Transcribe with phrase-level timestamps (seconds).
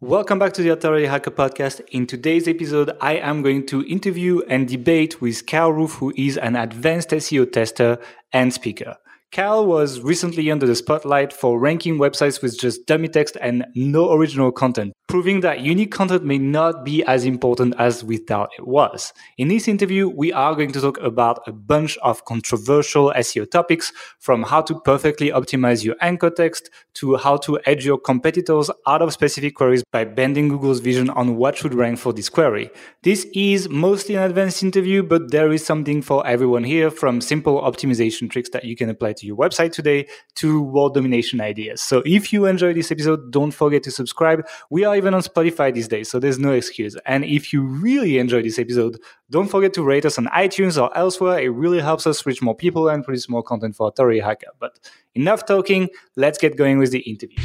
[0.00, 1.80] Welcome back to the Authority Hacker podcast.
[1.92, 6.36] In today's episode, I am going to interview and debate with Kyle Roof, who is
[6.36, 7.98] an advanced SEO tester
[8.32, 8.96] and speaker.
[9.34, 14.12] Kyle was recently under the spotlight for ranking websites with just dummy text and no
[14.12, 18.64] original content, proving that unique content may not be as important as we thought it
[18.64, 19.12] was.
[19.36, 23.92] In this interview, we are going to talk about a bunch of controversial SEO topics
[24.20, 29.02] from how to perfectly optimize your anchor text to how to edge your competitors out
[29.02, 32.70] of specific queries by bending Google's vision on what should rank for this query.
[33.02, 37.60] This is mostly an advanced interview, but there is something for everyone here from simple
[37.60, 40.06] optimization tricks that you can apply to your website today
[40.36, 41.82] to world domination ideas.
[41.82, 44.46] So if you enjoy this episode, don't forget to subscribe.
[44.70, 46.96] We are even on Spotify these days, so there's no excuse.
[47.06, 48.98] And if you really enjoy this episode,
[49.30, 51.38] don't forget to rate us on iTunes or elsewhere.
[51.40, 54.48] It really helps us reach more people and produce more content for Authority Hacker.
[54.58, 54.78] But
[55.14, 57.38] enough talking, let's get going with the interview.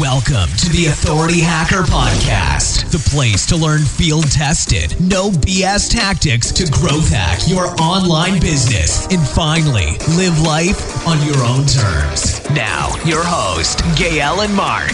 [0.00, 6.52] Welcome to the Authority Hacker Podcast, the place to learn field tested, no BS tactics
[6.52, 12.44] to growth hack your online business and finally live life on your own terms.
[12.50, 14.92] Now, your host, Gael and Mark.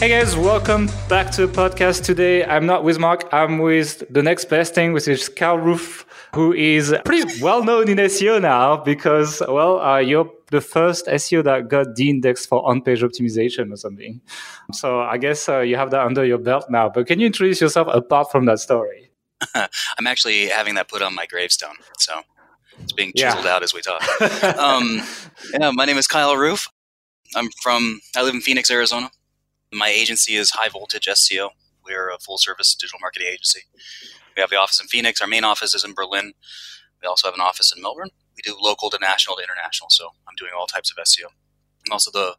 [0.00, 2.42] Hey guys, welcome back to the podcast today.
[2.42, 6.54] I'm not with Mark, I'm with the next best thing, which is Kyle Roof, who
[6.54, 11.68] is pretty well known in SEO now because, well, uh, you're the first SEO that
[11.68, 14.22] got de-indexed for on-page optimization or something.
[14.72, 16.88] So I guess uh, you have that under your belt now.
[16.88, 19.10] But can you introduce yourself apart from that story?
[19.54, 21.76] I'm actually having that put on my gravestone.
[21.98, 22.22] So
[22.78, 23.54] it's being chiseled yeah.
[23.54, 24.00] out as we talk.
[24.56, 25.02] um,
[25.52, 26.70] yeah, my name is Kyle Roof.
[27.36, 29.10] I'm from, I live in Phoenix, Arizona.
[29.72, 31.50] My agency is High Voltage SEO.
[31.84, 33.60] We're a full service digital marketing agency.
[34.36, 35.20] We have the office in Phoenix.
[35.20, 36.32] Our main office is in Berlin.
[37.00, 38.10] We also have an office in Melbourne.
[38.36, 39.88] We do local to national to international.
[39.90, 41.26] So I'm doing all types of SEO.
[41.86, 42.34] I'm also the,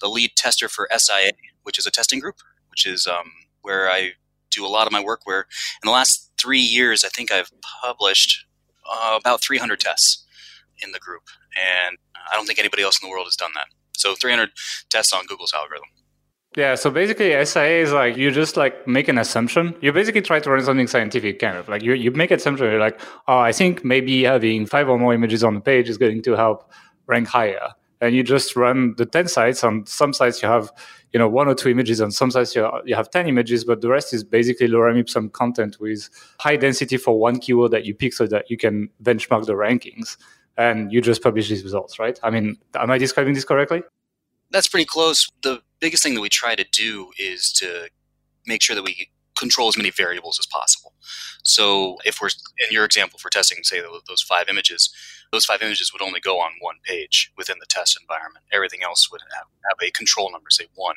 [0.00, 1.32] the lead tester for SIA,
[1.64, 2.36] which is a testing group,
[2.70, 4.12] which is um, where I
[4.50, 5.20] do a lot of my work.
[5.24, 7.50] Where in the last three years, I think I've
[7.82, 8.46] published
[8.90, 10.24] uh, about 300 tests
[10.82, 11.24] in the group.
[11.54, 11.98] And
[12.32, 13.66] I don't think anybody else in the world has done that.
[13.98, 14.48] So 300
[14.88, 15.88] tests on Google's algorithm.
[16.56, 19.72] Yeah, so basically SIA is like you just like make an assumption.
[19.80, 22.66] You basically try to run something scientific, kind of like you you make assumption.
[22.66, 25.96] You're like, oh, I think maybe having five or more images on the page is
[25.96, 26.68] going to help
[27.06, 27.68] rank higher.
[28.00, 29.62] And you just run the ten sites.
[29.62, 30.72] On some sites you have,
[31.12, 32.00] you know, one or two images.
[32.00, 35.28] On some sites you you have ten images, but the rest is basically lorem ipsum
[35.28, 36.08] content with
[36.40, 40.16] high density for one keyword that you pick, so that you can benchmark the rankings.
[40.56, 42.18] And you just publish these results, right?
[42.24, 43.84] I mean, am I describing this correctly?
[44.50, 45.30] That's pretty close.
[45.42, 47.88] The biggest thing that we try to do is to
[48.46, 50.92] make sure that we control as many variables as possible.
[51.42, 54.94] So if we're in your example for testing, say those five images,
[55.32, 58.44] those five images would only go on one page within the test environment.
[58.52, 59.46] Everything else would have,
[59.82, 60.96] a control number, say one,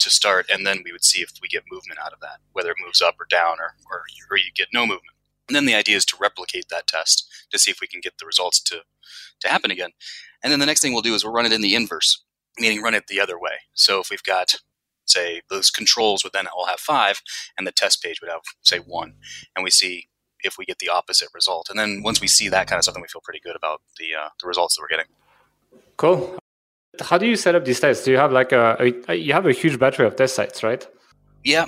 [0.00, 2.70] to start, and then we would see if we get movement out of that, whether
[2.70, 5.16] it moves up or down, or or or you get no movement.
[5.48, 8.18] And then the idea is to replicate that test to see if we can get
[8.18, 8.82] the results to
[9.40, 9.90] to happen again.
[10.42, 12.24] And then the next thing we'll do is we'll run it in the inverse
[12.60, 13.52] meaning run it the other way.
[13.74, 14.54] So if we've got,
[15.06, 17.22] say, those controls would then all have five,
[17.56, 19.14] and the test page would have, say, one,
[19.56, 20.08] and we see
[20.42, 21.68] if we get the opposite result.
[21.70, 23.82] And then once we see that kind of stuff, then we feel pretty good about
[23.98, 25.12] the uh, the results that we're getting.
[25.96, 26.38] Cool.
[27.00, 28.04] How do you set up these tests?
[28.04, 30.86] Do you have like a, a you have a huge battery of test sites, right?
[31.44, 31.66] Yeah,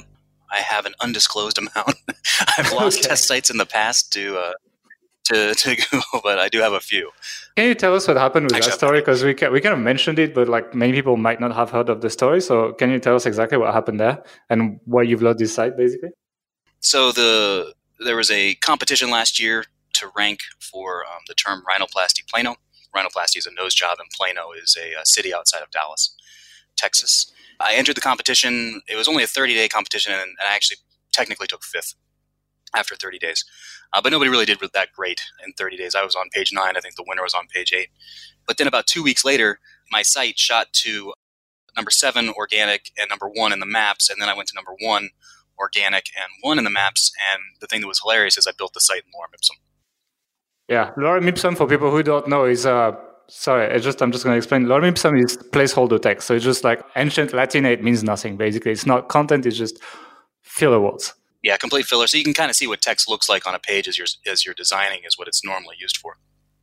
[0.51, 1.97] I have an undisclosed amount.
[2.59, 3.09] I've lost okay.
[3.09, 4.53] test sites in the past to uh,
[5.25, 7.11] to, to Google, but I do have a few.
[7.57, 9.01] Can you tell us what happened with Actually, that story?
[9.01, 11.89] Because we we kind of mentioned it, but like many people might not have heard
[11.89, 12.41] of the story.
[12.41, 15.77] So can you tell us exactly what happened there and why you've lost this site,
[15.77, 16.11] basically?
[16.81, 22.27] So the there was a competition last year to rank for um, the term rhinoplasty
[22.29, 22.57] Plano.
[22.95, 26.15] Rhinoplasty is a nose job, and Plano is a, a city outside of Dallas,
[26.77, 27.33] Texas.
[27.61, 28.83] I entered the competition.
[28.89, 30.79] It was only a 30 day competition, and, and I actually
[31.13, 31.95] technically took fifth
[32.75, 33.45] after 30 days.
[33.93, 35.95] Uh, but nobody really did that great in 30 days.
[35.95, 36.77] I was on page nine.
[36.77, 37.89] I think the winner was on page eight.
[38.47, 39.61] But then about two weeks later,
[39.91, 41.13] my site shot to
[41.77, 44.11] number seven organic and number one in the maps.
[44.11, 45.11] And then I went to number one
[45.59, 47.13] organic and one in the maps.
[47.33, 49.57] And the thing that was hilarious is I built the site in lorem ipsum.
[50.69, 52.93] Yeah, lorem ipsum for people who don't know is uh,
[53.29, 54.67] sorry, I just I'm just going to explain.
[54.67, 58.37] Lorem ipsum is placeholder text, so it's just like ancient Latinate means nothing.
[58.37, 59.79] Basically, it's not content; it's just
[60.43, 61.15] filler words.
[61.43, 62.07] Yeah, complete filler.
[62.07, 64.07] So you can kind of see what text looks like on a page as you're
[64.27, 66.19] as you're designing is what it's normally used for.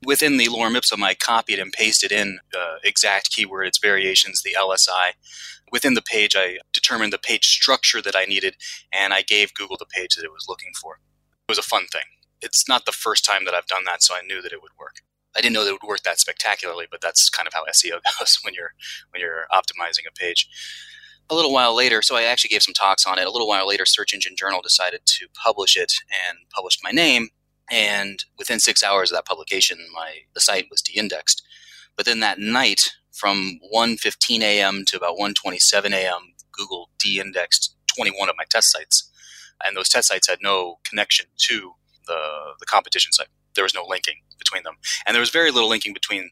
[0.05, 2.39] Within the lorem ipsum, I copied and pasted in
[2.83, 5.11] exact keyword, its variations, the LSI.
[5.71, 8.55] Within the page, I determined the page structure that I needed,
[8.93, 10.95] and I gave Google the page that it was looking for.
[10.95, 12.03] It was a fun thing.
[12.41, 14.71] It's not the first time that I've done that, so I knew that it would
[14.79, 15.01] work.
[15.35, 17.99] I didn't know that it would work that spectacularly, but that's kind of how SEO
[18.19, 18.73] goes when you're
[19.11, 20.47] when you're optimizing a page.
[21.31, 23.27] A little while later, so I actually gave some talks on it.
[23.27, 27.29] A little while later, Search Engine Journal decided to publish it and published my name.
[27.69, 31.43] And within six hours of that publication, my the site was de-indexed.
[31.95, 34.85] But then that night, from 1:15 a.m.
[34.87, 39.09] to about 1:27 a.m., Google de-indexed 21 of my test sites,
[39.63, 41.73] and those test sites had no connection to
[42.07, 43.27] the the competition site.
[43.55, 46.31] There was no linking between them, and there was very little linking between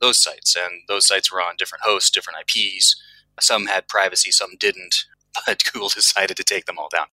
[0.00, 0.56] those sites.
[0.56, 2.96] And those sites were on different hosts, different IPs.
[3.42, 5.04] Some had privacy, some didn't.
[5.46, 7.06] But Google decided to take them all down.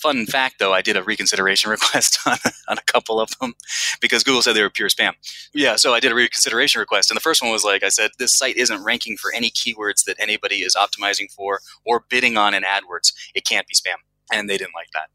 [0.00, 2.38] Fun fact, though, I did a reconsideration request on,
[2.68, 3.54] on a couple of them
[4.00, 5.14] because Google said they were pure spam.
[5.52, 8.12] Yeah, so I did a reconsideration request, and the first one was like I said,
[8.16, 12.54] this site isn't ranking for any keywords that anybody is optimizing for or bidding on
[12.54, 13.12] in AdWords.
[13.34, 13.96] It can't be spam,
[14.32, 15.08] and they didn't like that.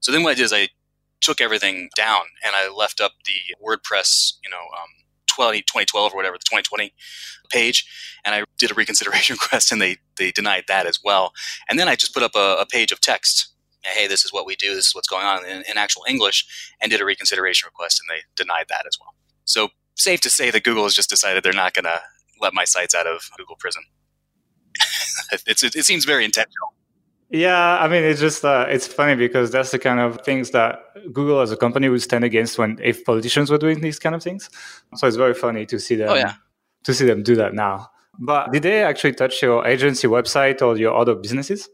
[0.00, 0.68] So then what I did is I
[1.20, 4.88] took everything down and I left up the WordPress, you know, um,
[5.36, 6.92] 20, 2012 or whatever, the 2020
[7.50, 7.86] page,
[8.24, 11.32] and I did a reconsideration request, and they they denied that as well.
[11.68, 13.52] And then I just put up a, a page of text
[13.94, 16.44] hey, this is what we do, this is what's going on in, in actual English,
[16.80, 19.14] and did a reconsideration request, and they denied that as well.
[19.44, 22.00] So safe to say that Google has just decided they're not going to
[22.40, 23.82] let my sites out of Google prison.
[25.32, 26.74] it, it, seems very intentional.
[27.30, 30.80] Yeah, I mean, it's just uh, it's funny because that's the kind of things that
[31.12, 34.22] Google as a company would stand against when if politicians were doing these kind of
[34.22, 34.48] things.
[34.94, 36.10] So it's very funny to see them.
[36.10, 36.34] Oh, yeah.
[36.84, 37.90] To see them do that now.
[38.18, 41.68] But did they actually touch your agency website or your other businesses?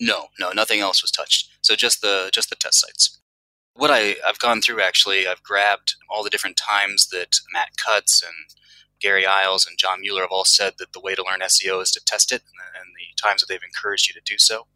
[0.00, 1.50] No, no, nothing else was touched.
[1.62, 3.18] So just the just the test sites.
[3.74, 8.22] What I, I've gone through actually, I've grabbed all the different times that Matt Cutts
[8.22, 8.34] and
[9.02, 11.90] Gary Illyes and John Mueller have all said that the way to learn SEO is
[11.92, 12.42] to test it,
[12.78, 14.66] and the times that they've encouraged you to do so.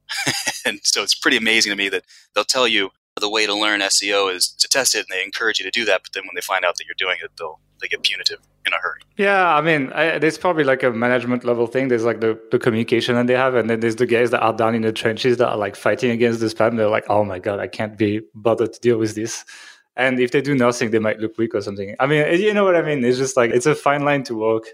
[0.66, 2.04] and so it's pretty amazing to me that
[2.34, 2.90] they'll tell you
[3.20, 5.84] the way to learn SEO is to test it, and they encourage you to do
[5.84, 6.02] that.
[6.02, 8.72] But then when they find out that you're doing it, they'll they get punitive in
[8.72, 9.00] a hurry.
[9.16, 11.88] Yeah, I mean, there's probably like a management level thing.
[11.88, 14.52] There's like the, the communication that they have, and then there's the guys that are
[14.52, 16.76] down in the trenches that are like fighting against the spam.
[16.76, 19.44] They're like, oh my god, I can't be bothered to deal with this.
[19.98, 21.94] And if they do nothing, they might look weak or something.
[22.00, 23.04] I mean, you know what I mean?
[23.04, 24.66] It's just like it's a fine line to walk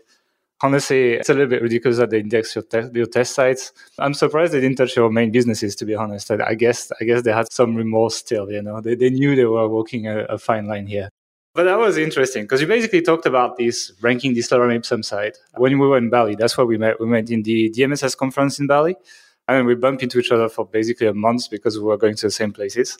[0.64, 3.72] honestly, it's a little bit ridiculous that they index your, te- your test sites.
[3.98, 6.30] I'm surprised they didn't touch your main businesses, to be honest.
[6.30, 8.50] I guess I guess they had some remorse still.
[8.50, 11.08] You know, they, they knew they were walking a, a fine line here.
[11.54, 15.36] But that was interesting because you basically talked about this ranking this lorem ipsum site
[15.56, 16.34] when we were in Bali.
[16.34, 16.98] That's where we met.
[16.98, 18.96] We met in the DMSS conference in Bali,
[19.46, 22.26] and we bumped into each other for basically a month because we were going to
[22.26, 22.98] the same places.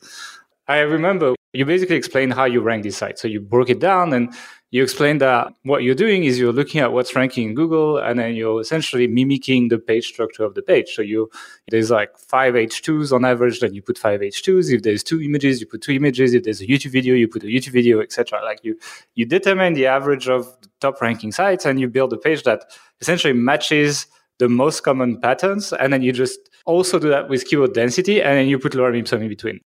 [0.68, 3.22] I remember you basically explain how you rank these sites.
[3.22, 4.34] So you broke it down and
[4.72, 8.18] you explain that what you're doing is you're looking at what's ranking in Google and
[8.18, 10.94] then you're essentially mimicking the page structure of the page.
[10.94, 11.30] So you
[11.68, 14.72] there's like five H2s on average, then you put five H2s.
[14.72, 16.34] If there's two images, you put two images.
[16.34, 18.42] If there's a YouTube video, you put a YouTube video, etc.
[18.42, 18.76] Like you
[19.14, 22.64] you determine the average of the top ranking sites and you build a page that
[23.00, 24.08] essentially matches
[24.40, 25.72] the most common patterns.
[25.72, 28.98] And then you just also do that with keyword density and then you put lorem
[28.98, 29.60] ipsum in between.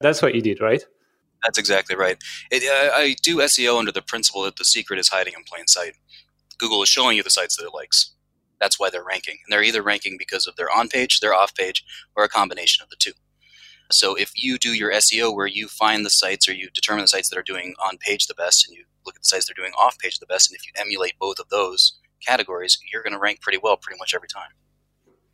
[0.00, 0.84] That's what you did, right?
[1.42, 2.18] That's exactly right.
[2.50, 5.66] It, I, I do SEO under the principle that the secret is hiding in plain
[5.66, 5.94] sight.
[6.58, 8.12] Google is showing you the sites that it likes.
[8.60, 9.38] That's why they're ranking.
[9.44, 11.84] And they're either ranking because of their on page, their off page,
[12.16, 13.12] or a combination of the two.
[13.90, 17.08] So if you do your SEO where you find the sites or you determine the
[17.08, 19.52] sites that are doing on page the best and you look at the sites that
[19.52, 23.02] are doing off page the best, and if you emulate both of those categories, you're
[23.02, 24.50] going to rank pretty well pretty much every time.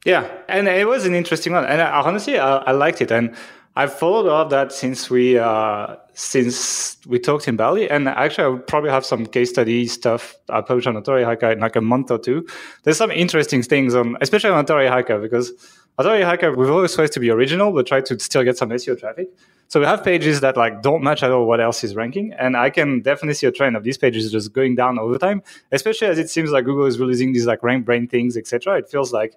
[0.04, 3.10] Yeah, and it was an interesting one, and I, honestly, I, I liked it.
[3.10, 3.34] And
[3.76, 8.48] I've followed of that since we uh, since we talked in Bali, and actually, I
[8.48, 11.80] would probably have some case study stuff I publish on Authority Hacker in like a
[11.80, 12.46] month or two.
[12.84, 15.52] There's some interesting things on, especially on Authority Hacker, because
[15.98, 18.98] Authority Hacker we've always tried to be original, but try to still get some SEO
[18.98, 19.28] traffic.
[19.66, 22.56] So we have pages that like don't match at all what else is ranking, and
[22.56, 26.06] I can definitely see a trend of these pages just going down over time, especially
[26.06, 28.78] as it seems like Google is releasing these like RankBrain things, etc.
[28.78, 29.34] It feels like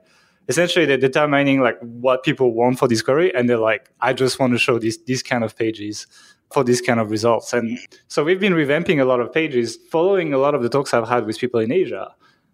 [0.48, 4.54] essentially they're determining like what people want for discovery and they're like i just want
[4.54, 6.08] to show these these kind of pages
[6.52, 7.54] for these kind of results.
[7.54, 7.78] And
[8.08, 11.08] so we've been revamping a lot of pages following a lot of the talks i've
[11.08, 12.14] had with people in asia.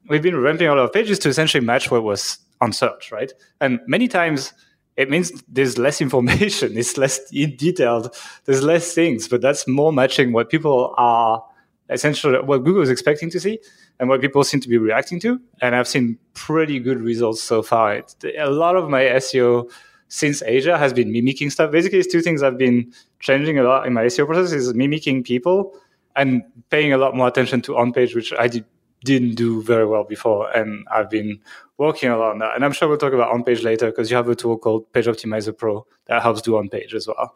[0.10, 3.32] We've been revamping a lot of pages to essentially match what was on search right?
[3.62, 4.54] And many times
[4.96, 10.34] it means there's less information it's less detailed there's less things but that's more matching
[10.34, 11.44] what people are
[11.90, 13.60] essentially what google is expecting to see
[14.00, 15.40] and what people seem to be reacting to.
[15.62, 18.02] And I've seen pretty good results so far.
[18.38, 19.72] A lot of my SEO
[20.08, 21.72] since Asia has been mimicking stuff.
[21.72, 25.24] Basically, it's two things I've been changing a lot in my SEO process is mimicking
[25.24, 25.76] people
[26.16, 28.66] and paying a lot more attention to on page, which I did,
[29.06, 30.52] didn't do very well before.
[30.52, 31.40] And I've been
[31.78, 32.56] working a lot on that.
[32.56, 34.92] And I'm sure we'll talk about on page later because you have a tool called
[34.94, 37.34] Page Optimizer Pro that helps do on page as well.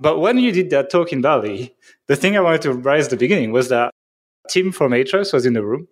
[0.00, 1.74] But when you did that talk in Bali,
[2.06, 3.92] the thing I wanted to raise at the beginning was that
[4.48, 5.88] Tim from Ahrefs was in the room,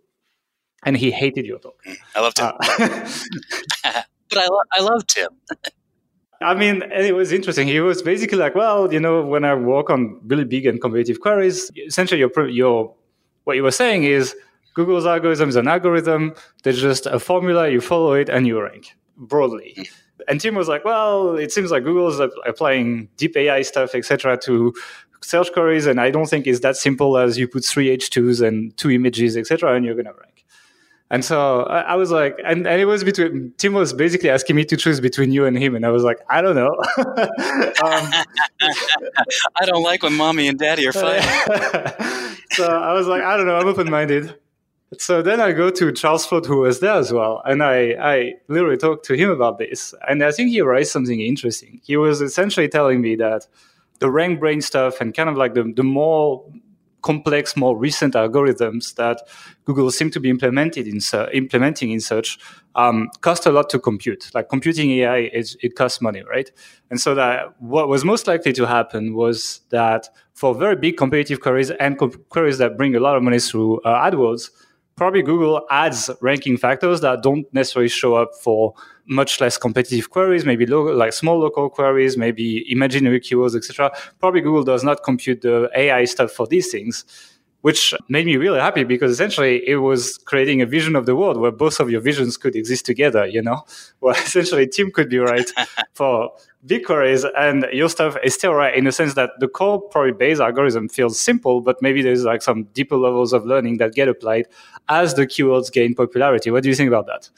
[0.86, 1.78] and he hated your talk.
[2.14, 2.52] I love Tim, uh,
[4.30, 5.28] but I, lo- I love Tim.
[6.40, 7.66] I mean, it was interesting.
[7.66, 11.20] He was basically like, well, you know, when I work on really big and competitive
[11.20, 12.94] queries, essentially your, your
[13.44, 14.34] what you were saying is
[14.74, 16.34] Google's algorithm is an algorithm.
[16.62, 19.88] There's just a formula, you follow it, and you rank broadly.
[20.28, 24.74] And Tim was like, well, it seems like Google's applying deep AI stuff, etc., to
[25.22, 28.76] search queries, and I don't think it's that simple as you put three H2s and
[28.76, 30.35] two images, etc., and you're going to rank.
[31.08, 34.64] And so I, was like, and, and, it was between Tim was basically asking me
[34.64, 36.74] to choose between you and him, and I was like, I don't know.
[36.98, 38.10] um,
[39.60, 41.22] I don't like when mommy and daddy are fighting.
[42.50, 44.34] so I was like, I don't know, I'm open minded.
[44.98, 48.34] So then I go to Charles Floate, who was there as well, and I, I
[48.48, 49.94] literally talked to him about this.
[50.08, 51.80] And I think he raised something interesting.
[51.84, 53.46] He was essentially telling me that
[54.00, 56.44] the RankBrain stuff and kind of like the, the more
[57.02, 59.22] complex, more recent algorithms that
[59.64, 61.00] Google seem to be implemented in
[61.32, 62.38] implementing in search
[62.74, 64.30] um, cost a lot to compute.
[64.34, 66.50] Like computing AI, it costs money, right?
[66.90, 71.40] And so that what was most likely to happen was that for very big competitive
[71.40, 74.50] queries and co- queries that bring a lot of money through uh, AdWords,
[74.96, 78.74] probably Google adds ranking factors that don't necessarily show up for
[79.06, 83.90] much less competitive queries, maybe like small local queries, maybe imaginary keywords, etc.
[84.18, 87.04] Probably Google does not compute the AI stuff for these things,
[87.60, 91.36] which made me really happy because essentially it was creating a vision of the world
[91.36, 93.26] where both of your visions could exist together.
[93.26, 93.62] You know,
[94.00, 95.50] where essentially Tim could be right
[95.94, 96.32] for
[96.66, 100.12] big queries and your stuff is still right in the sense that the core probably
[100.12, 104.08] base algorithm feels simple, but maybe there's like some deeper levels of learning that get
[104.08, 104.48] applied
[104.88, 106.50] as the keywords gain popularity.
[106.50, 107.30] What do you think about that?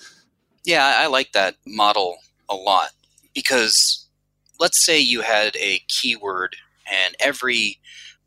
[0.69, 2.19] Yeah, I like that model
[2.51, 2.91] a lot
[3.33, 4.07] because
[4.61, 6.57] let's say you had a keyword
[6.93, 7.79] and every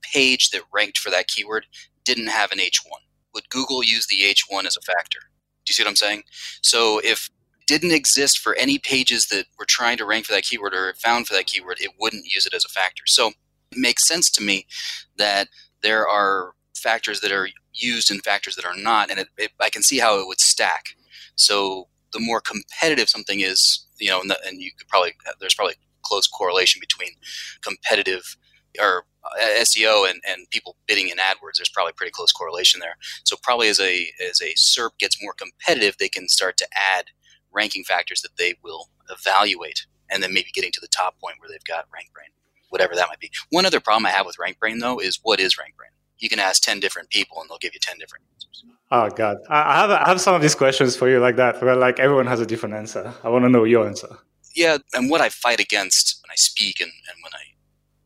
[0.02, 1.68] page that ranked for that keyword
[2.04, 2.98] didn't have an H1.
[3.36, 5.20] Would Google use the H1 as a factor?
[5.20, 6.24] Do you see what I'm saying?
[6.64, 7.30] So if
[7.68, 11.28] didn't exist for any pages that were trying to rank for that keyword or found
[11.28, 13.04] for that keyword, it wouldn't use it as a factor.
[13.06, 14.66] So it makes sense to me
[15.18, 15.48] that
[15.84, 19.70] there are factors that are used and factors that are not, and it, it, I
[19.70, 20.96] can see how it would stack.
[21.36, 25.56] So the more competitive something is, you know, and, the, and you could probably there's
[25.56, 27.10] probably close correlation between
[27.62, 28.36] competitive
[28.80, 31.58] or uh, SEO and, and people bidding in AdWords.
[31.58, 32.96] There's probably pretty close correlation there.
[33.24, 37.06] So probably as a as a SERP gets more competitive, they can start to add
[37.52, 41.50] ranking factors that they will evaluate, and then maybe getting to the top point where
[41.50, 42.32] they've got RankBrain,
[42.70, 43.32] whatever that might be.
[43.50, 46.01] One other problem I have with RankBrain though is what is RankBrain?
[46.22, 48.64] You can ask ten different people and they'll give you ten different answers.
[48.92, 51.76] Oh God, I have I have some of these questions for you like that, where
[51.76, 53.14] like everyone has a different answer.
[53.24, 54.18] I want to know your answer.
[54.56, 57.52] Yeah, and what I fight against when I speak and, and when I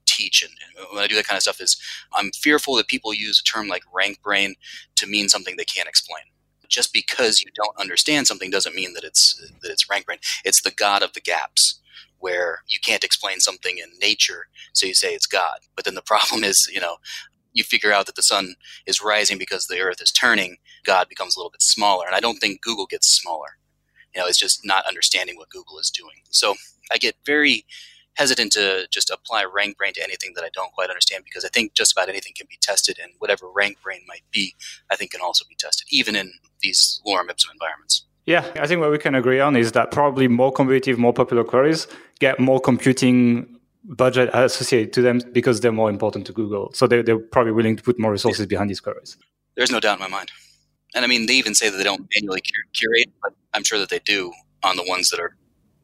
[0.06, 1.78] teach and, and, when I do that kind of stuff is
[2.14, 4.54] I'm fearful that people use a term like RankBrain
[4.96, 6.24] to mean something they can't explain.
[6.68, 10.20] Just because you don't understand something doesn't mean that it's that it's RankBrain.
[10.44, 11.80] It's the god of the gaps
[12.20, 15.60] where you can't explain something in nature, so you say it's God.
[15.76, 16.98] But then the problem is, you know,
[17.56, 18.54] you figure out that the sun
[18.86, 22.06] is rising because the earth is turning, God becomes a little bit smaller.
[22.06, 23.58] And I don't think Google gets smaller.
[24.14, 26.22] You know, it's just not understanding what Google is doing.
[26.30, 26.54] So
[26.92, 27.66] I get very
[28.16, 31.74] hesitant to just apply RankBrain to anything that I don't quite understand because I think
[31.74, 34.54] just about anything can be tested, and whatever RankBrain might be,
[34.90, 36.32] I think can also be tested, even in
[36.62, 38.06] these lorem ipsum environments.
[38.26, 41.44] Yeah, I think what we can agree on is that probably more competitive, more popular
[41.44, 41.88] queries
[42.20, 43.55] get more computing
[43.90, 46.72] budget associated to them because they're more important to Google.
[46.74, 48.48] So they're, they're probably willing to put more resources yeah.
[48.48, 49.18] behind these queries.
[49.56, 50.32] There's no doubt in my mind.
[50.96, 52.42] And I mean, they even say that they don't manually
[52.74, 54.32] curate, but I'm sure that they do
[54.64, 55.36] on the ones that are.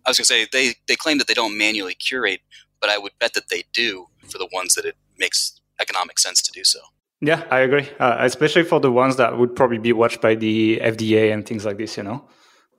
[0.05, 2.41] I was going to say they, they claim that they don't manually curate,
[2.79, 6.41] but I would bet that they do for the ones that it makes economic sense
[6.41, 6.79] to do so.
[7.19, 7.87] Yeah, I agree.
[7.99, 11.65] Uh, especially for the ones that would probably be watched by the FDA and things
[11.65, 12.27] like this, you know?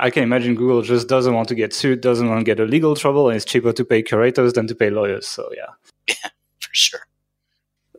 [0.03, 2.65] I can imagine Google just doesn't want to get sued, doesn't want to get a
[2.65, 5.29] legal trouble, and it's cheaper to pay curators than to pay lawyers.
[5.29, 5.67] So yeah.
[6.09, 6.15] Yeah,
[6.59, 7.07] for sure.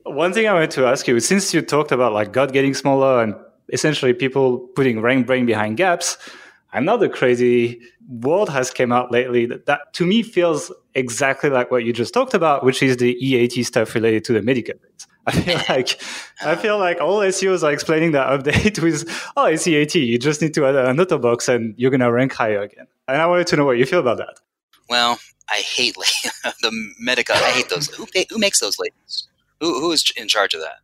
[0.04, 3.24] One thing I wanted to ask you, since you talked about like God getting smaller
[3.24, 3.36] and
[3.72, 6.18] essentially people putting RankBrain behind gaps,
[6.74, 11.86] another crazy world has came out lately that, that to me feels exactly like what
[11.86, 14.80] you just talked about, which is the EAT stuff related to the Medicaid.
[15.26, 16.02] I feel like
[16.42, 19.96] I feel like all SEOs are explaining that update with, oh, it's EAT.
[19.96, 22.88] You just need to add another box and you're gonna rank higher again.
[23.08, 24.40] And I wanted to know what you feel about that.
[24.90, 25.96] Well, I hate
[26.62, 27.30] the Medic.
[27.30, 27.88] I hate those.
[27.90, 29.28] Who, who makes those labels?
[29.60, 30.78] Who, who is in charge of that?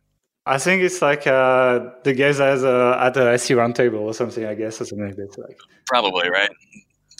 [0.50, 4.44] I think it's like uh, the guys as uh, at the SEO roundtable or something.
[4.44, 5.54] I guess or something like that.
[5.86, 6.50] Probably right.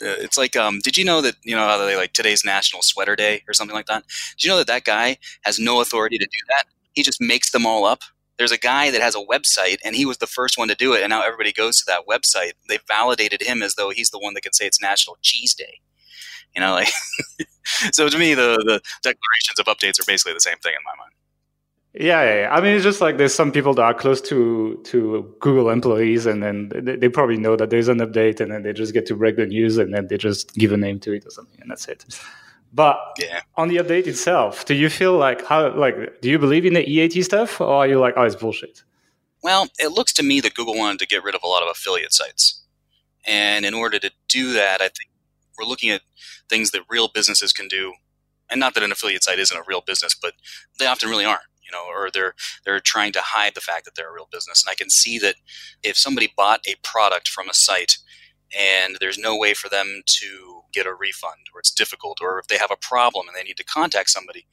[0.01, 2.81] Uh, it's like, um, did you know that you know how they like today's National
[2.81, 4.03] Sweater Day or something like that?
[4.37, 6.65] Did you know that that guy has no authority to do that?
[6.93, 8.01] he just makes them all up.
[8.37, 10.93] there's a guy that has a website and he was the first one to do
[10.93, 14.17] it and now everybody goes to that website they validated him as though he's the
[14.17, 15.79] one that can say it's national cheese day
[16.55, 16.89] you know like
[17.91, 20.95] so to me the the declarations of updates are basically the same thing in my
[20.97, 21.13] mind
[21.93, 24.79] yeah, yeah, yeah, I mean, it's just like there's some people that are close to
[24.85, 28.63] to Google employees, and then they, they, probably know that there's an update, and then
[28.63, 31.11] they just get to break the news, and then they just give a name to
[31.11, 32.05] it or something, and that's it.
[32.73, 33.41] But yeah.
[33.57, 36.89] on the update itself, do you feel like how like do you believe in the
[36.89, 38.83] EAT stuff, or are you like, oh, it's bullshit?
[39.43, 41.69] Well, it looks to me that Google wanted to get rid of a lot of
[41.69, 42.63] affiliate sites,
[43.27, 45.09] and in order to do that, I think
[45.59, 46.03] we're looking at
[46.47, 47.95] things that real businesses can do,
[48.49, 50.35] and not that an affiliate site isn't a real business, but
[50.79, 52.33] they often really aren't you know, or they're
[52.65, 54.63] they're trying to hide the fact that they're a real business.
[54.65, 55.35] And I can see that
[55.83, 57.97] if somebody bought a product from a site
[58.57, 62.47] and there's no way for them to get a refund or it's difficult or if
[62.47, 64.45] they have a problem and they need to contact somebody,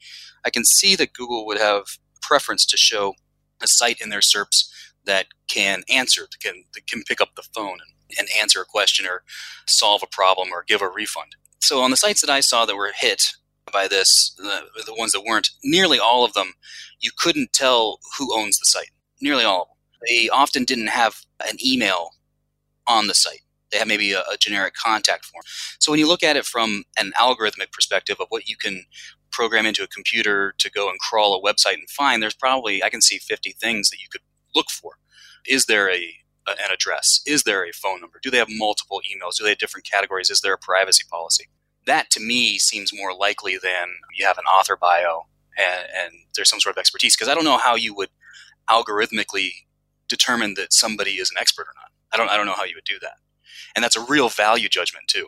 [0.45, 1.83] I can see that Google would have
[2.21, 3.13] preference to show
[3.61, 4.69] a site in their SERPs
[5.05, 7.77] that can answer, that can, that can pick up the phone
[8.09, 9.23] and, and answer a question or
[9.67, 11.35] solve a problem or give a refund.
[11.59, 13.23] So on the sites that I saw that were hit
[13.71, 16.53] by this, the, the ones that weren't, nearly all of them,
[16.99, 18.91] you couldn't tell who owns the site.
[19.21, 19.75] Nearly all of them.
[20.07, 21.15] They often didn't have
[21.47, 22.11] an email
[22.87, 23.41] on the site.
[23.71, 25.43] They have maybe a, a generic contact form.
[25.79, 28.83] So when you look at it from an algorithmic perspective of what you can
[29.31, 32.89] program into a computer to go and crawl a website and find, there's probably, I
[32.89, 34.21] can see 50 things that you could
[34.55, 34.93] look for.
[35.45, 36.15] Is there a
[36.47, 37.21] an address?
[37.27, 38.19] Is there a phone number?
[38.21, 39.37] Do they have multiple emails?
[39.37, 40.29] Do they have different categories?
[40.29, 41.45] Is there a privacy policy?
[41.85, 45.25] That to me seems more likely than you have an author bio
[45.57, 47.15] and, and there's some sort of expertise.
[47.15, 48.09] Because I don't know how you would
[48.69, 49.51] algorithmically
[50.07, 51.91] determine that somebody is an expert or not.
[52.11, 53.15] I don't, I don't know how you would do that.
[53.75, 55.27] And that's a real value judgment too.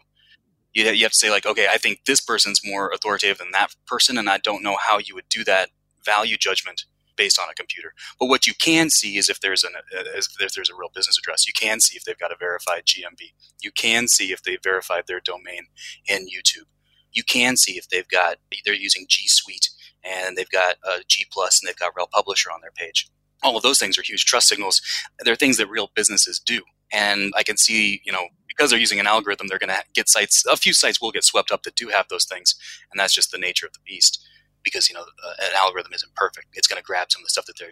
[0.73, 3.75] You, you have to say like, okay, I think this person's more authoritative than that
[3.85, 5.69] person, and I don't know how you would do that
[6.03, 7.93] value judgment based on a computer.
[8.19, 11.47] But what you can see is if there's an if there's a real business address,
[11.47, 13.21] you can see if they've got a verified GMB.
[13.61, 15.67] You can see if they've verified their domain
[16.07, 16.67] in YouTube.
[17.11, 19.69] You can see if they've got they're using G Suite
[20.03, 23.09] and they've got a G Plus and they've got Rel Publisher on their page.
[23.43, 24.81] All of those things are huge trust signals.
[25.19, 26.61] They're things that real businesses do.
[26.93, 30.09] And I can see, you know, because they're using an algorithm, they're going to get
[30.09, 30.45] sites.
[30.45, 32.53] A few sites will get swept up that do have those things,
[32.91, 34.23] and that's just the nature of the beast
[34.63, 36.47] because you know uh, an algorithm isn't perfect.
[36.53, 37.67] It's going to grab some of the stuff that they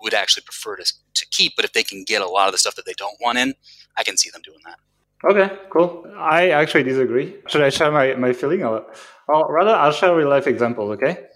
[0.00, 2.58] would actually prefer to, to keep, but if they can get a lot of the
[2.58, 3.54] stuff that they don't want in,
[3.96, 4.78] I can see them doing that.
[5.24, 6.04] Okay, cool.
[6.18, 7.36] I actually disagree.
[7.48, 8.62] Should I share my, my feeling?
[8.62, 8.84] Or,
[9.28, 11.26] or rather, I'll share real life example, okay?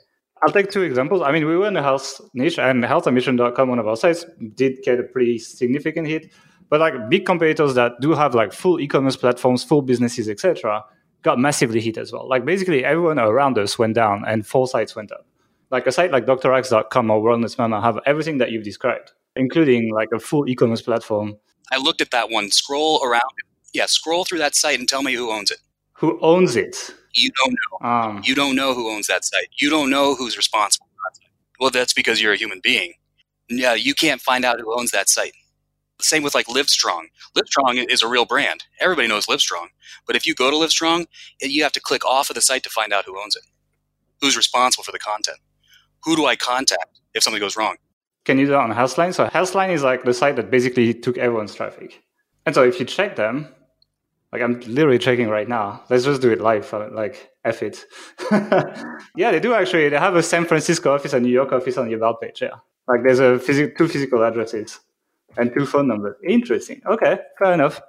[0.42, 1.22] I'll take two examples.
[1.22, 4.82] I mean, we were in the health niche, and healthambition.com, one of our sites, did
[4.82, 6.30] get a pretty significant hit.
[6.68, 10.84] But like big competitors that do have like full e-commerce platforms, full businesses, etc.,
[11.28, 12.26] got massively hit as well.
[12.26, 15.26] Like basically everyone around us went down and four sites went up.
[15.70, 20.08] Like a site like DrAxe.com or Wellness Mama have everything that you've described, including like
[20.14, 21.36] a full e-commerce platform.
[21.70, 22.50] I looked at that one.
[22.50, 23.34] Scroll around.
[23.74, 25.58] Yeah, scroll through that site and tell me who owns it.
[25.92, 26.94] Who owns it?
[27.12, 27.88] You don't know.
[27.88, 29.50] Um, you don't know who owns that site.
[29.60, 30.86] You don't know who's responsible
[31.60, 32.94] Well, that's because you're a human being.
[33.50, 35.34] Yeah, you can't find out who owns that site.
[36.00, 37.06] Same with like Livestrong.
[37.36, 38.64] Livestrong is a real brand.
[38.80, 39.68] Everybody knows Livestrong.
[40.06, 41.06] But if you go to Livestrong,
[41.40, 43.42] you have to click off of the site to find out who owns it.
[44.20, 45.38] Who's responsible for the content?
[46.04, 47.76] Who do I contact if something goes wrong?
[48.24, 49.14] Can you do that on Healthline?
[49.14, 52.02] So Healthline is like the site that basically took everyone's traffic.
[52.46, 53.48] And so if you check them,
[54.32, 55.82] like I'm literally checking right now.
[55.88, 56.72] Let's just do it live.
[56.72, 57.84] Uh, like F it.
[59.16, 59.88] yeah, they do actually.
[59.88, 62.42] They have a San Francisco office and New York office on the about page.
[62.42, 62.56] Yeah,
[62.86, 64.80] like there's a phys- two physical addresses
[65.36, 66.16] and two phone numbers.
[66.26, 66.80] Interesting.
[66.86, 67.80] Okay, fair enough.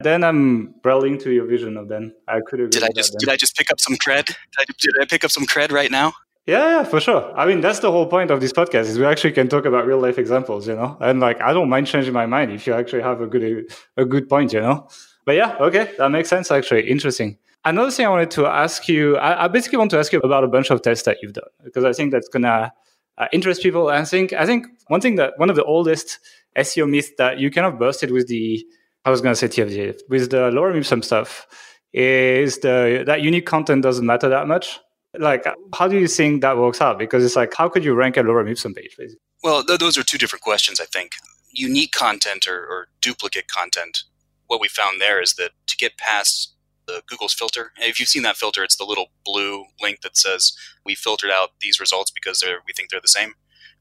[0.00, 2.14] Then I'm rallying to your vision of then.
[2.28, 2.70] I could agree.
[2.70, 4.26] Did I just did I just pick up some cred?
[4.26, 6.12] Did I, did I pick up some cred right now?
[6.46, 7.36] Yeah, yeah, for sure.
[7.36, 9.84] I mean, that's the whole point of this podcast is we actually can talk about
[9.84, 10.96] real life examples, you know.
[11.00, 14.04] And like, I don't mind changing my mind if you actually have a good a
[14.04, 14.88] good point, you know.
[15.24, 16.50] But yeah, okay, that makes sense.
[16.52, 17.38] Actually, interesting.
[17.64, 20.44] Another thing I wanted to ask you, I, I basically want to ask you about
[20.44, 22.72] a bunch of tests that you've done because I think that's gonna
[23.18, 23.88] uh, interest people.
[23.88, 26.20] I think I think one thing that one of the oldest
[26.56, 28.64] SEO myth that you kind of busted with the
[29.04, 31.46] I was to say TFD with the lorem ipsum stuff
[31.92, 34.80] is the that unique content doesn't matter that much.
[35.18, 36.98] Like, how do you think that works out?
[36.98, 38.96] Because it's like, how could you rank a lorem ipsum page?
[38.98, 39.20] Basically?
[39.44, 40.80] Well, th- those are two different questions.
[40.80, 41.12] I think
[41.52, 44.02] unique content or, or duplicate content.
[44.48, 46.54] What we found there is that to get past
[46.86, 47.72] the Google's filter.
[47.78, 50.52] If you've seen that filter, it's the little blue link that says
[50.84, 53.34] we filtered out these results because we think they're the same.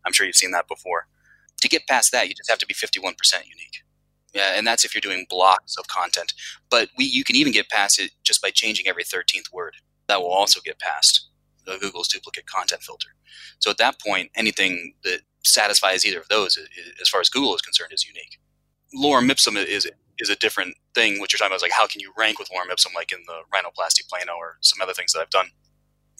[0.05, 1.07] I'm sure you've seen that before
[1.65, 3.83] to get past that, you just have to be 51% unique.
[4.33, 6.33] Yeah, and that's if you're doing blocks of content.
[6.69, 9.75] But we, you can even get past it just by changing every 13th word.
[10.07, 11.29] That will also get past.
[11.65, 13.09] Google's duplicate content filter.
[13.59, 16.57] So at that point, anything that satisfies either of those,
[17.01, 18.39] as far as Google is concerned, is unique.
[18.95, 21.19] Lorem ipsum is is a different thing.
[21.19, 23.19] What you're talking about is like how can you rank with lorem ipsum, like in
[23.27, 25.47] the rhinoplasty plano or some other things that I've done.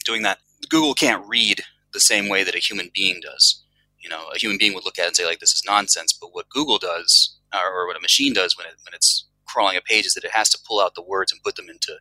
[0.04, 3.64] Doing that, Google can't read the same way that a human being does.
[4.06, 6.12] You know, a human being would look at and say like this is nonsense.
[6.12, 9.76] But what Google does, uh, or what a machine does when it when it's crawling
[9.76, 11.98] a page, is that it has to pull out the words and put them into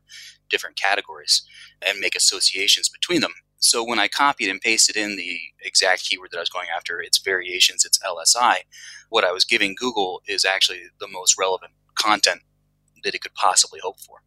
[0.48, 1.42] different categories
[1.82, 3.34] and make associations between them.
[3.58, 7.02] So when I copied and pasted in the exact keyword that I was going after,
[7.02, 8.58] its variations, its LSI,
[9.10, 12.42] what I was giving Google is actually the most relevant content
[13.04, 14.22] that it could possibly hope for.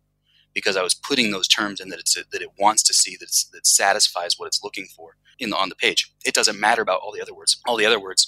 [0.59, 3.31] Because I was putting those terms in that, it's, that it wants to see that,
[3.53, 6.13] that satisfies what it's looking for in the, on the page.
[6.25, 7.61] It doesn't matter about all the other words.
[7.69, 8.27] All the other words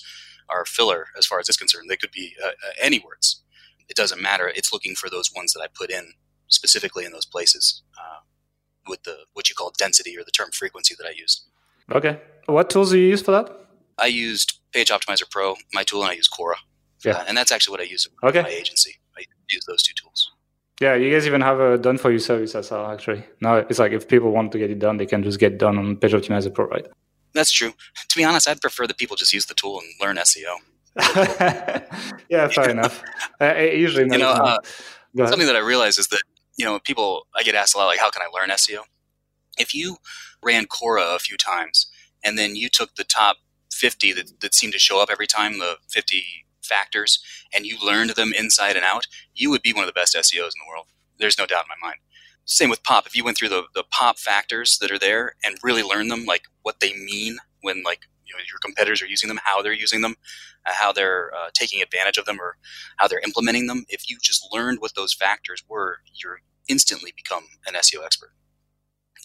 [0.48, 1.90] are filler as far as it's concerned.
[1.90, 3.42] They could be uh, uh, any words.
[3.88, 4.52] It doesn't matter.
[4.54, 6.12] It's looking for those ones that I put in
[6.46, 8.20] specifically in those places uh,
[8.88, 11.42] with the what you call density or the term frequency that I used.
[11.90, 12.20] Okay.
[12.46, 13.50] What tools do you use for that?
[13.98, 16.56] I used Page Optimizer Pro, my tool, and I use Cora.
[17.04, 17.12] Yeah.
[17.12, 18.42] Uh, and that's actually what I use okay.
[18.42, 18.96] my agency.
[19.18, 20.30] I use those two tools.
[20.80, 23.22] Yeah, you guys even have a done for you service as well, actually.
[23.42, 25.76] Now it's like if people want to get it done, they can just get done
[25.76, 26.86] on Page Optimizer Pro, right?
[27.34, 27.72] That's true.
[28.08, 30.56] To be honest, I'd prefer that people just use the tool and learn SEO.
[32.30, 33.02] yeah, fair enough.
[33.40, 34.58] Uh, usually, you know, uh,
[35.26, 36.22] something that I realize is that
[36.56, 38.80] you know people I get asked a lot like, how can I learn SEO?
[39.58, 39.98] If you
[40.42, 41.86] ran Cora a few times
[42.24, 43.36] and then you took the top
[43.72, 46.24] 50 that, that seem to show up every time, the 50
[46.70, 47.18] factors,
[47.52, 50.54] and you learned them inside and out, you would be one of the best SEOs
[50.54, 50.86] in the world.
[51.18, 51.98] There's no doubt in my mind.
[52.46, 53.06] Same with pop.
[53.06, 56.24] If you went through the, the pop factors that are there and really learned them,
[56.24, 59.72] like what they mean when like you know, your competitors are using them, how they're
[59.72, 60.14] using them,
[60.66, 62.56] uh, how they're uh, taking advantage of them, or
[62.96, 63.84] how they're implementing them.
[63.88, 68.30] If you just learned what those factors were, you're instantly become an SEO expert.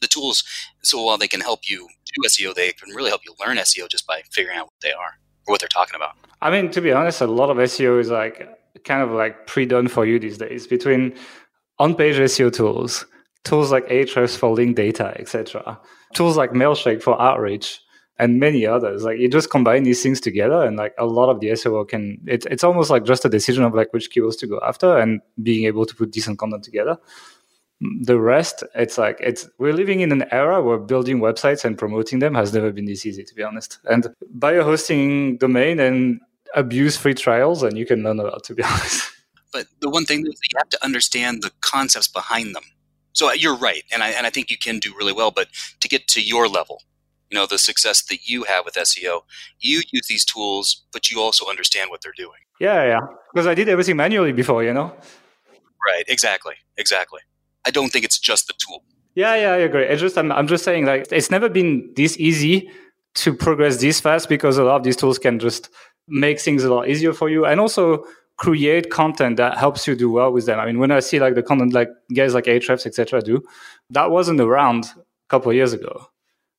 [0.02, 0.44] The tools,
[0.84, 3.90] so while they can help you do SEO, they can really help you learn SEO
[3.90, 6.16] just by figuring out what they are what they're talking about.
[6.42, 8.48] I mean, to be honest, a lot of SEO is like
[8.84, 11.16] kind of like pre-done for you these days between
[11.80, 13.06] on-page SEO tools,
[13.44, 15.80] tools like Ahrefs for link data, etc.,
[16.14, 17.82] tools like Mailshake for outreach,
[18.18, 19.04] and many others.
[19.04, 22.22] Like you just combine these things together, and like a lot of the SEO can.
[22.26, 25.22] It's it's almost like just a decision of like which keywords to go after, and
[25.42, 26.98] being able to put decent content together.
[28.04, 32.20] The rest, it's like it's we're living in an era where building websites and promoting
[32.20, 33.80] them has never been this easy, to be honest.
[33.86, 36.22] And buy a hosting domain and
[36.56, 39.12] abuse free trials, and you can learn a lot, to be honest.
[39.52, 42.64] But the one thing is that you have to understand the concepts behind them.
[43.14, 45.32] So uh, you're right, and I and I think you can do really well.
[45.32, 45.48] But
[45.82, 46.82] to get to your level,
[47.30, 49.22] you know, the success that you have with SEO,
[49.60, 52.42] you use these tools, but you also understand what they're doing.
[52.60, 53.02] Yeah, yeah.
[53.34, 54.94] Because I did everything manually before, you know.
[55.86, 56.04] Right.
[56.08, 56.56] Exactly.
[56.78, 57.22] Exactly.
[57.66, 58.84] I don't think it's just the tool.
[59.16, 59.86] Yeah, yeah, I agree.
[59.86, 62.70] It's just I'm, I'm just saying like it's never been this easy
[63.16, 65.70] to progress this fast because a lot of these tools can just
[66.08, 68.06] make things a lot easier for you and also
[68.38, 70.60] create content that helps you do well with them.
[70.60, 73.42] I mean, when I see like the content like guys like Ahrefs, etc., do,
[73.92, 76.08] that wasn't around a couple years ago.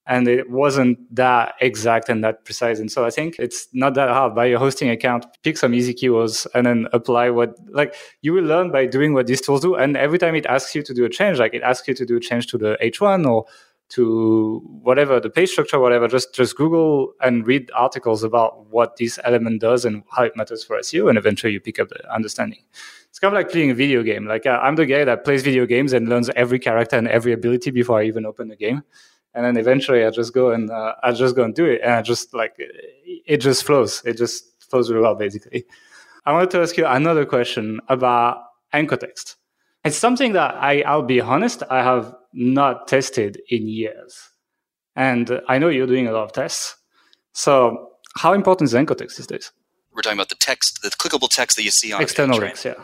[0.06, 2.78] And it wasn't that exact and that precise.
[2.78, 4.34] And so I think it's not that hard.
[4.36, 8.44] Buy a hosting account, pick some easy keywords, and then apply what, like, you will
[8.44, 9.74] learn by doing what these tools do.
[9.74, 12.06] And every time it asks you to do a change, like it asks you to
[12.06, 13.46] do a change to the H1 or
[13.88, 19.18] to whatever the page structure, whatever, just just Google and read articles about what this
[19.22, 22.58] element does and how it matters for SEO, and eventually you pick up the understanding.
[23.08, 24.26] It's kind of like playing a video game.
[24.26, 27.32] Like uh, I'm the guy that plays video games and learns every character and every
[27.32, 28.82] ability before I even open the game,
[29.36, 31.92] and then eventually I just go and uh, I just go and do it, and
[31.92, 34.02] I just like it just flows.
[34.04, 35.66] It just flows really well, basically.
[36.24, 39.36] I wanted to ask you another question about anchor text.
[39.84, 44.30] It's something that I, I'll be honest, I have not tested in years.
[44.96, 46.74] And I know you're doing a lot of tests.
[47.32, 49.52] So how important is anchor text these days?
[49.92, 52.64] We're talking about the text, the clickable text that you see on external page, links,
[52.64, 52.74] yeah.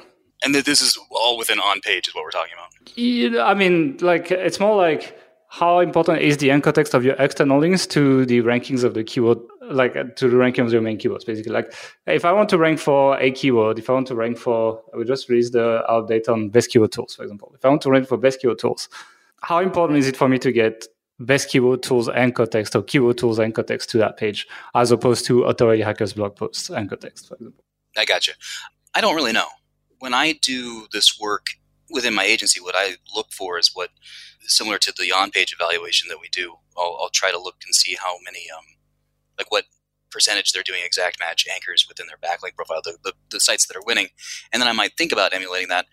[0.44, 3.48] And that this is all within on page is what we're talking about.
[3.48, 5.18] I mean, like it's more like
[5.52, 9.04] how important is the anchor text of your external links to the rankings of the
[9.04, 11.52] keyword like uh, to the ranking of your main keywords basically?
[11.52, 11.74] Like
[12.06, 15.04] if i want to rank for a keyword if i want to rank for we
[15.04, 17.52] just released the update on best keyword tools for example.
[17.54, 18.88] If i want to rank for best keyword tools
[19.42, 20.86] how important is it for me to get
[21.20, 25.26] best keyword tools anchor text or keyword tools anchor text to that page as opposed
[25.26, 27.62] to authority hackers blog posts anchor text for example?
[27.94, 28.32] I got you
[28.94, 29.48] i don't really know.
[29.98, 31.48] When i do this work
[31.92, 33.90] within my agency what i look for is what
[34.46, 37.96] similar to the on-page evaluation that we do, I'll, I'll try to look and see
[38.00, 38.64] how many, um,
[39.38, 39.64] like what
[40.10, 43.76] percentage they're doing exact match anchors within their backlink profile, the, the, the sites that
[43.76, 44.08] are winning,
[44.52, 45.86] and then I might think about emulating that.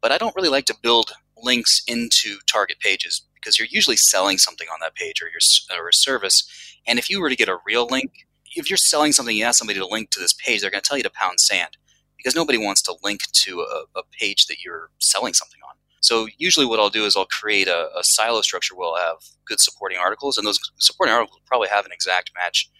[0.00, 4.38] But I don't really like to build links into target pages because you're usually selling
[4.38, 5.40] something on that page or your
[5.80, 6.44] or a service.
[6.86, 8.12] And if you were to get a real link,
[8.54, 10.88] if you're selling something, you ask somebody to link to this page, they're going to
[10.88, 11.76] tell you to pound sand
[12.18, 15.76] because nobody wants to link to a, a page that you're selling something on.
[16.00, 19.16] So usually what I'll do is I'll create a, a, silo structure where I'll have
[19.46, 22.70] good supporting articles, and those supporting articles probably have an exact match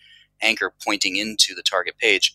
[0.40, 2.35] anchor pointing into the target page.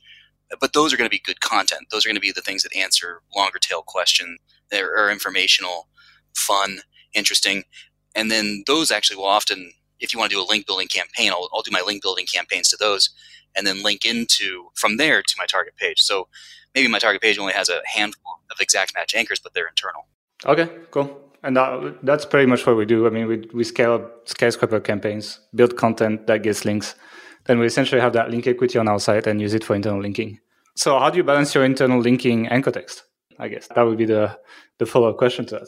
[0.60, 1.88] But those are going to be good content.
[1.90, 4.40] Those are going to be the things that answer longer tail questions
[4.72, 5.88] that are informational,
[6.36, 6.80] fun,
[7.14, 7.64] interesting.
[8.16, 11.32] And then those actually will often, if you want to do a link building campaign,
[11.32, 13.10] I'll, I'll do my link building campaigns to those
[13.56, 16.02] and then link into from there to my target page.
[16.02, 16.28] So
[16.76, 20.08] maybe my target page only has a handful of exact match anchors, but they're internal.
[20.46, 21.20] Okay, cool.
[21.44, 23.06] And that, that's pretty much what we do.
[23.06, 26.96] I mean, we, we scale up skyscraper campaigns, build content that gets links.
[27.46, 30.02] Then we essentially have that link equity on our site and use it for internal
[30.02, 30.40] linking.
[30.76, 33.04] So how do you balance your internal linking anchor text?
[33.40, 34.40] I guess that would be the,
[34.80, 35.68] the follow up question to that.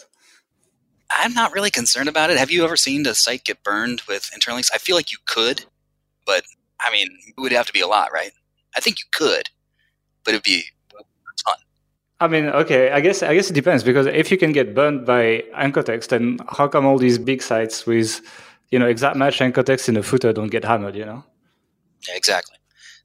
[1.11, 2.37] I'm not really concerned about it.
[2.37, 4.71] Have you ever seen a site get burned with internal links?
[4.73, 5.65] I feel like you could,
[6.25, 6.43] but
[6.81, 8.31] I mean, it would have to be a lot, right?
[8.75, 9.49] I think you could,
[10.23, 11.03] but it'd be a
[11.45, 11.55] ton.
[12.19, 15.05] I mean, okay, I guess I guess it depends because if you can get burned
[15.05, 18.21] by anchor text, then how come all these big sites with
[18.71, 20.95] you know exact match anchor text in the footer don't get hammered?
[20.95, 21.23] You know?
[22.07, 22.57] Yeah, exactly.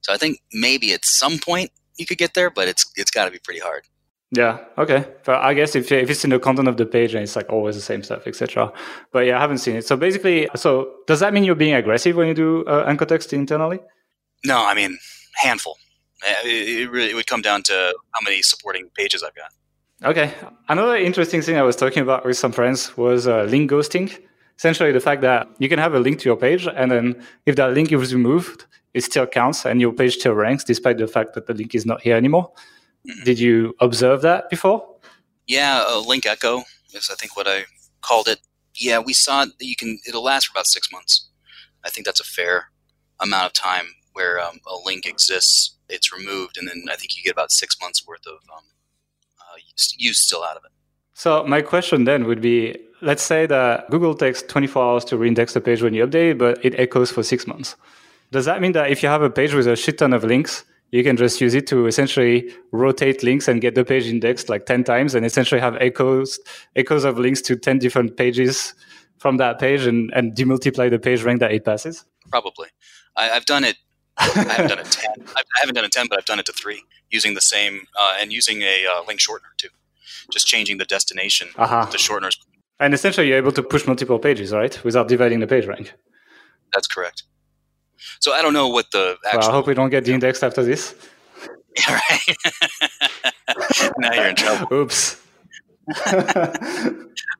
[0.02, 3.26] So I think maybe at some point you could get there, but it's it's got
[3.26, 3.84] to be pretty hard.
[4.32, 4.58] Yeah.
[4.78, 5.06] Okay.
[5.24, 7.50] But I guess if if it's in the content of the page and it's like
[7.50, 8.72] always the same stuff, etc.
[9.12, 9.86] But yeah, I haven't seen it.
[9.86, 13.32] So basically, so does that mean you're being aggressive when you do uh, anchor text
[13.32, 13.80] internally?
[14.44, 14.98] No, I mean
[15.34, 15.76] handful.
[16.44, 19.50] It, it really it would come down to how many supporting pages I've got.
[20.02, 20.32] Okay.
[20.68, 24.16] Another interesting thing I was talking about with some friends was uh, link ghosting.
[24.56, 27.56] Essentially, the fact that you can have a link to your page, and then if
[27.56, 31.34] that link is removed, it still counts, and your page still ranks, despite the fact
[31.34, 32.52] that the link is not here anymore.
[33.08, 33.24] Mm-hmm.
[33.24, 34.86] Did you observe that before?
[35.46, 36.62] Yeah, uh, link echo
[36.94, 37.64] is I think what I
[38.02, 38.40] called it.
[38.74, 39.98] Yeah, we saw that you can.
[40.06, 41.28] It'll last for about six months.
[41.84, 42.70] I think that's a fair
[43.20, 45.76] amount of time where um, a link exists.
[45.88, 48.64] It's removed, and then I think you get about six months worth of um,
[49.40, 49.58] uh,
[49.98, 50.70] use still out of it.
[51.14, 55.54] So my question then would be: Let's say that Google takes 24 hours to reindex
[55.54, 57.76] the page when you update, but it echoes for six months.
[58.30, 60.64] Does that mean that if you have a page with a shit ton of links,
[60.92, 64.66] you can just use it to essentially rotate links and get the page indexed like
[64.66, 66.38] 10 times and essentially have echoes
[66.76, 68.74] echoes of links to 10 different pages
[69.18, 72.04] from that page and, and demultiply the page rank that it passes.
[72.30, 72.68] Probably.
[73.16, 73.76] I, have done it
[74.16, 76.52] i haven't done it 10 i haven't done it 10 but i've done it to
[76.52, 79.68] 3 using the same uh, and using a uh, link shortener too.
[80.32, 81.86] Just changing the destination uh-huh.
[81.90, 82.36] the shorteners.
[82.78, 84.82] And essentially you're able to push multiple pages right?
[84.84, 85.92] Without dividing the page rank.
[86.72, 87.24] That's correct
[88.20, 89.40] so I don't know what the actual.
[89.40, 90.94] Well, I hope we don't get de-indexed after this.
[91.76, 92.36] Yeah, right.
[93.98, 94.76] now you're in trouble.
[94.76, 95.22] Oops.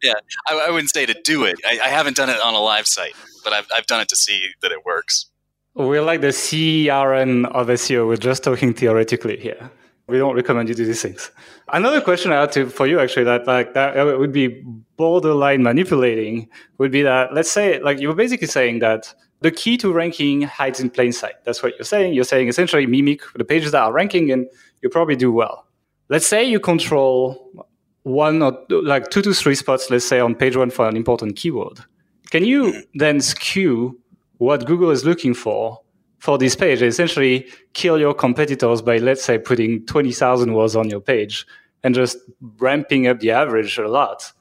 [0.03, 0.15] yeah,
[0.49, 1.57] I, I, wouldn't say to do it.
[1.67, 4.17] I, I, haven't done it on a live site, but I've, I've done it to
[4.17, 5.27] see that it works.
[5.75, 8.07] We're like the CRN of SEO.
[8.07, 9.71] We're just talking theoretically here.
[10.09, 11.31] We don't recommend you do these things.
[11.73, 14.63] Another question I had to, for you actually that like that would be
[14.97, 19.77] borderline manipulating would be that let's say like you were basically saying that the key
[19.79, 21.35] to ranking hides in plain sight.
[21.45, 22.15] That's what you're saying.
[22.15, 24.47] You're saying essentially mimic the pages that are ranking and
[24.83, 25.67] you probably do well.
[26.09, 27.53] Let's say you control
[28.03, 31.37] one or like two to three spots, let's say on page one for an important
[31.37, 31.81] keyword.
[32.31, 33.99] Can you then skew
[34.39, 35.81] what Google is looking for
[36.19, 36.83] for this page?
[36.83, 41.47] Essentially kill your competitors by, let's say, putting 20,000 words on your page
[41.83, 42.19] and just
[42.59, 44.33] ramping up the average a lot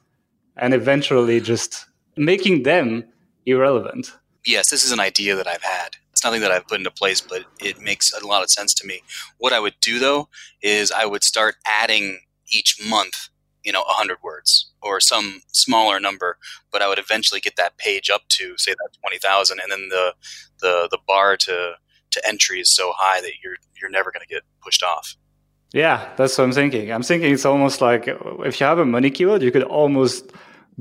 [0.56, 1.86] and eventually just
[2.16, 3.04] making them
[3.46, 4.12] irrelevant
[4.46, 5.96] yes, this is an idea that I've had.
[6.12, 8.86] It's nothing that I've put into place, but it makes a lot of sense to
[8.86, 9.02] me.
[9.38, 10.28] What I would do though
[10.62, 13.28] is I would start adding each month,
[13.64, 16.36] you know, 100 words or some smaller number,
[16.72, 20.14] but I would eventually get that page up to say that 20,000 and then the
[20.60, 21.74] the the bar to
[22.10, 25.16] to entry is so high that you're you're never going to get pushed off.
[25.72, 26.92] Yeah, that's what I'm thinking.
[26.92, 30.32] I'm thinking it's almost like if you have a money keyword, you could almost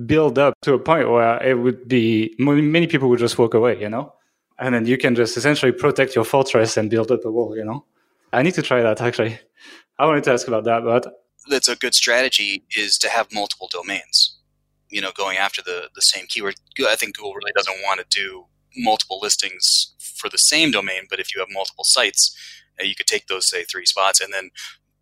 [0.05, 3.79] build up to a point where it would be many people would just walk away,
[3.79, 4.13] you know,
[4.59, 7.65] and then you can just essentially protect your fortress and build up a wall, you
[7.65, 7.85] know.
[8.31, 9.39] I need to try that actually.
[9.97, 11.07] I wanted to ask about that, but
[11.49, 14.37] that's a good strategy is to have multiple domains.
[14.89, 16.55] You know, going after the the same keyword.
[16.79, 21.19] I think Google really doesn't want to do multiple listings for the same domain, but
[21.19, 22.35] if you have multiple sites,
[22.79, 24.49] uh, you could take those say three spots and then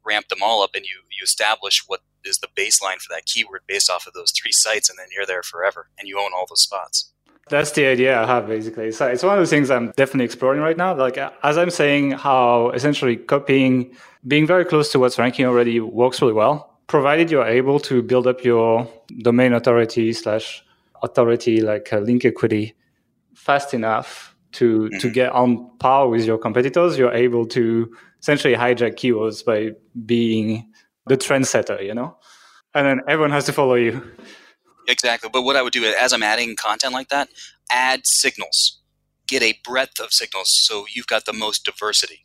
[0.05, 3.61] ramp them all up, and you you establish what is the baseline for that keyword
[3.67, 6.45] based off of those three sites, and then you're there forever, and you own all
[6.47, 7.11] those spots.
[7.49, 8.91] That's the idea I have basically.
[8.91, 10.93] So it's one of the things I'm definitely exploring right now.
[10.95, 13.95] Like as I'm saying, how essentially copying,
[14.27, 18.27] being very close to what's ranking already works really well, provided you're able to build
[18.27, 18.85] up your
[19.19, 20.61] domain authority slash
[21.01, 22.75] authority like uh, link equity
[23.33, 24.97] fast enough to Mm-hmm.
[24.99, 29.71] to get on par with your competitors, you're able to essentially hijack keywords by
[30.05, 30.69] being
[31.05, 32.16] the trendsetter, you know?
[32.77, 34.03] And then everyone has to follow you.
[34.87, 35.31] Exactly.
[35.33, 37.27] But what I would do as I'm adding content like that,
[37.71, 38.79] add signals.
[39.27, 42.23] Get a breadth of signals so you've got the most diversity.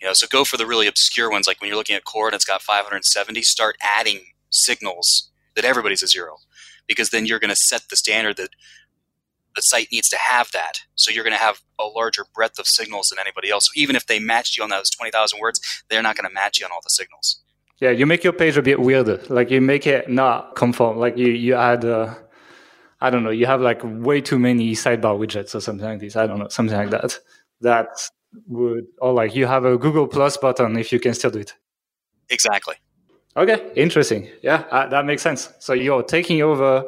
[0.00, 2.28] You know, so go for the really obscure ones, like when you're looking at Cora
[2.28, 6.36] and it's got 570, start adding signals that everybody's a zero.
[6.86, 8.48] Because then you're going to set the standard that
[9.54, 10.78] the site needs to have that.
[10.94, 13.66] So you're going to have a larger breadth of signals than anybody else.
[13.66, 16.58] So even if they matched you on those 20,000 words, they're not going to match
[16.58, 17.42] you on all the signals.
[17.80, 19.20] Yeah, you make your page a bit weirder.
[19.28, 20.98] Like you make it not conform.
[20.98, 22.14] Like you you add uh,
[23.00, 26.16] I don't know, you have like way too many sidebar widgets or something like this.
[26.16, 27.18] I don't know, something like that.
[27.60, 27.88] That
[28.48, 31.54] would or like you have a Google Plus button if you can still do it.
[32.30, 32.74] Exactly.
[33.36, 34.28] Okay, interesting.
[34.42, 35.48] Yeah, uh, that makes sense.
[35.60, 36.84] So you're taking over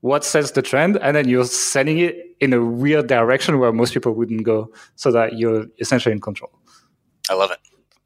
[0.00, 3.94] what sets the trend and then you're sending it in a weird direction where most
[3.94, 6.50] people wouldn't go so that you're essentially in control.
[7.30, 7.58] I love it.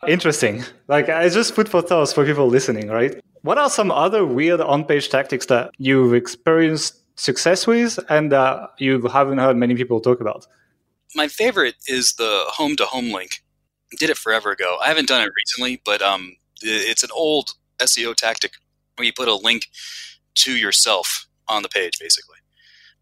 [0.06, 0.64] Interesting.
[0.86, 3.20] Like I just put for thoughts for people listening, right?
[3.42, 9.00] What are some other weird on-page tactics that you've experienced success with and that you
[9.02, 10.46] haven't heard many people talk about?
[11.14, 13.42] my favorite is the home to home link.
[13.98, 14.78] Did it forever ago.
[14.82, 18.52] I haven't done it recently, but um, it's an old SEO tactic
[18.96, 19.66] where you put a link
[20.34, 22.36] to yourself on the page, basically.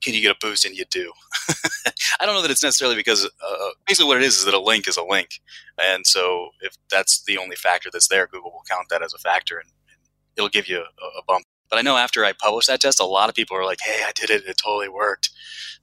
[0.02, 0.64] Can you get a boost?
[0.64, 1.12] And you do.
[2.20, 4.60] I don't know that it's necessarily because uh, basically what it is is that a
[4.60, 5.40] link is a link,
[5.80, 9.18] and so if that's the only factor that's there, Google will count that as a
[9.18, 9.98] factor, and, and
[10.36, 11.44] it'll give you a, a bump.
[11.68, 14.02] But I know after I published that test, a lot of people are like, "Hey,
[14.06, 14.44] I did it!
[14.46, 15.30] It totally worked."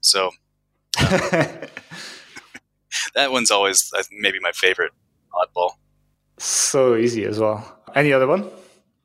[0.02, 0.32] So
[1.00, 1.72] that
[3.32, 4.92] one's always uh, maybe my favorite
[5.34, 5.72] oddball.
[6.38, 7.80] so easy as well.
[7.96, 8.50] Any other one?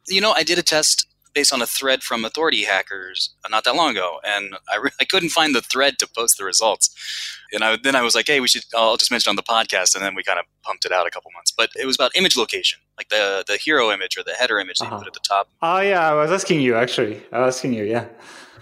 [0.09, 1.07] You know, I did a test
[1.38, 4.90] based on a thread from Authority Hackers uh, not that long ago, and I, re-
[5.01, 6.85] I couldn't find the thread to post the results.
[7.53, 9.42] And I, then I was like, "Hey, we should." I'll just mention it on the
[9.57, 11.53] podcast, and then we kind of pumped it out a couple months.
[11.61, 14.79] But it was about image location, like the the hero image or the header image
[14.79, 14.96] that Uh-huh.
[14.96, 15.48] you put at the top.
[15.62, 17.22] Oh yeah, I was asking you actually.
[17.33, 18.07] I was asking you, yeah.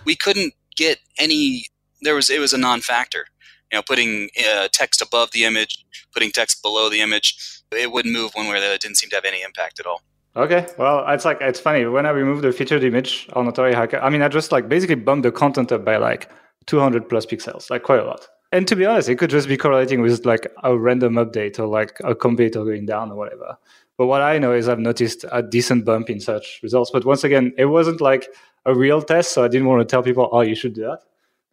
[0.05, 1.65] We couldn't get any.
[2.03, 3.25] There was it was a non-factor.
[3.73, 7.29] You know, putting uh, text above the image, putting text below the image,
[7.73, 8.75] it wouldn't move one way or the other.
[8.75, 10.03] It didn't seem to have any impact at all.
[10.37, 13.99] Okay, well, it's like it's funny when I removed the featured image on Authority Hacker.
[14.01, 16.31] I mean, I just like basically bumped the content up by like
[16.67, 18.29] 200 plus pixels, like quite a lot.
[18.53, 21.67] And to be honest, it could just be correlating with like a random update or
[21.67, 23.57] like a computer going down or whatever.
[23.97, 26.91] But what I know is I've noticed a decent bump in search results.
[26.91, 28.29] But once again, it wasn't like
[28.67, 31.01] a real test, so I didn't want to tell people, "Oh, you should do that."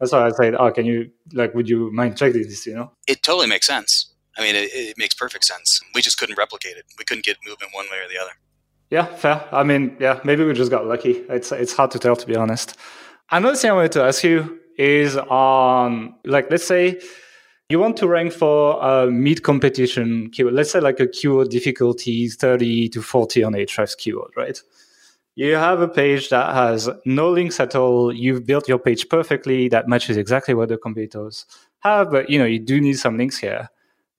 [0.01, 2.91] That's why I said, "Oh, can you like, would you mind checking this?" You know?
[3.07, 4.13] It totally makes sense.
[4.37, 5.79] I mean, it, it makes perfect sense.
[5.95, 6.85] We just couldn't replicate it.
[6.99, 8.31] We couldn't get movement one way or the other.
[8.93, 9.43] Yeah, fair.
[9.51, 11.13] I mean, yeah, maybe we just got lucky.
[11.27, 12.77] It's it's hard to tell, to be honest.
[13.31, 17.01] Another thing I wanted to ask you is on, like, let's say
[17.69, 20.53] you want to rank for a mid competition keyword.
[20.53, 24.61] Let's say like a keyword difficulty 30 to 40 on Ahrefs keyword, right?
[25.33, 28.13] You have a page that has no links at all.
[28.13, 29.69] You've built your page perfectly.
[29.69, 31.47] That matches exactly what the competitors
[31.79, 33.69] have, but you know you do need some links here.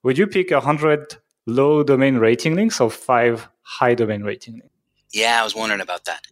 [0.03, 4.69] Would you pick a hundred low domain rating links or five high domain rating links?
[5.13, 6.23] Yeah, I was wondering about that.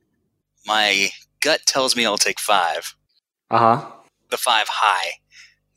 [0.66, 2.94] My gut tells me I'll take five.
[3.50, 3.90] Uh huh.
[4.30, 5.12] The five high,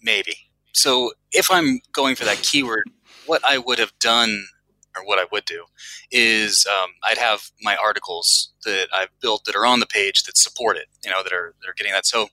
[0.01, 0.37] maybe.
[0.73, 2.89] So if I'm going for that keyword,
[3.25, 4.45] what I would have done,
[4.95, 5.65] or what I would do,
[6.11, 10.37] is um, I'd have my articles that I've built that are on the page that
[10.37, 10.87] support it.
[11.03, 12.05] You know, that are that are getting that.
[12.05, 12.27] So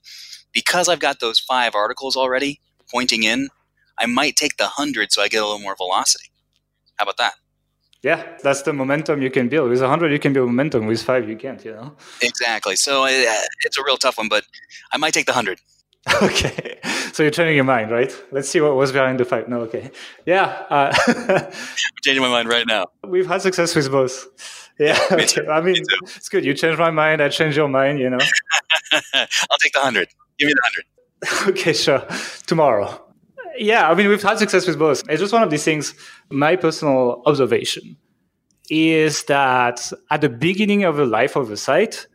[0.52, 2.60] because I've got those five articles already
[2.90, 3.48] pointing in,
[3.98, 6.31] I might take the hundred so I get a little more velocity.
[6.96, 7.34] How about that?
[8.02, 9.70] Yeah, that's the momentum you can build.
[9.70, 10.86] With 100, you can build momentum.
[10.86, 11.94] With five, you can't, you know?
[12.20, 12.74] Exactly.
[12.74, 13.08] So uh,
[13.64, 14.44] it's a real tough one, but
[14.92, 15.60] I might take the hundred.
[16.22, 16.80] okay.
[17.12, 18.12] So you're changing your mind, right?
[18.32, 19.46] Let's see what was behind the five.
[19.48, 19.92] No, okay.
[20.26, 20.46] Yeah.
[20.68, 21.52] Uh, I'm
[22.02, 22.86] changing my mind right now.
[23.06, 24.26] we've had success with both.
[24.78, 24.98] Yeah.
[25.14, 25.46] Me too.
[25.48, 25.98] I mean, Me too.
[26.16, 26.44] it's good.
[26.46, 27.22] You changed my mind.
[27.22, 28.18] I changed your mind, you know?
[29.14, 30.08] I'll take the hundred.
[30.38, 31.58] Give me the hundred.
[31.58, 32.04] okay, sure.
[32.46, 33.04] Tomorrow.
[33.58, 35.02] Yeah, I mean, we've had success with both.
[35.08, 35.94] It's just one of these things.
[36.30, 37.96] My personal observation
[38.70, 42.06] is that at the beginning of the life of a site,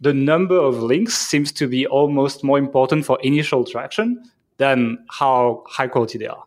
[0.00, 4.22] the number of links seems to be almost more important for initial traction
[4.58, 6.44] than how high quality they are.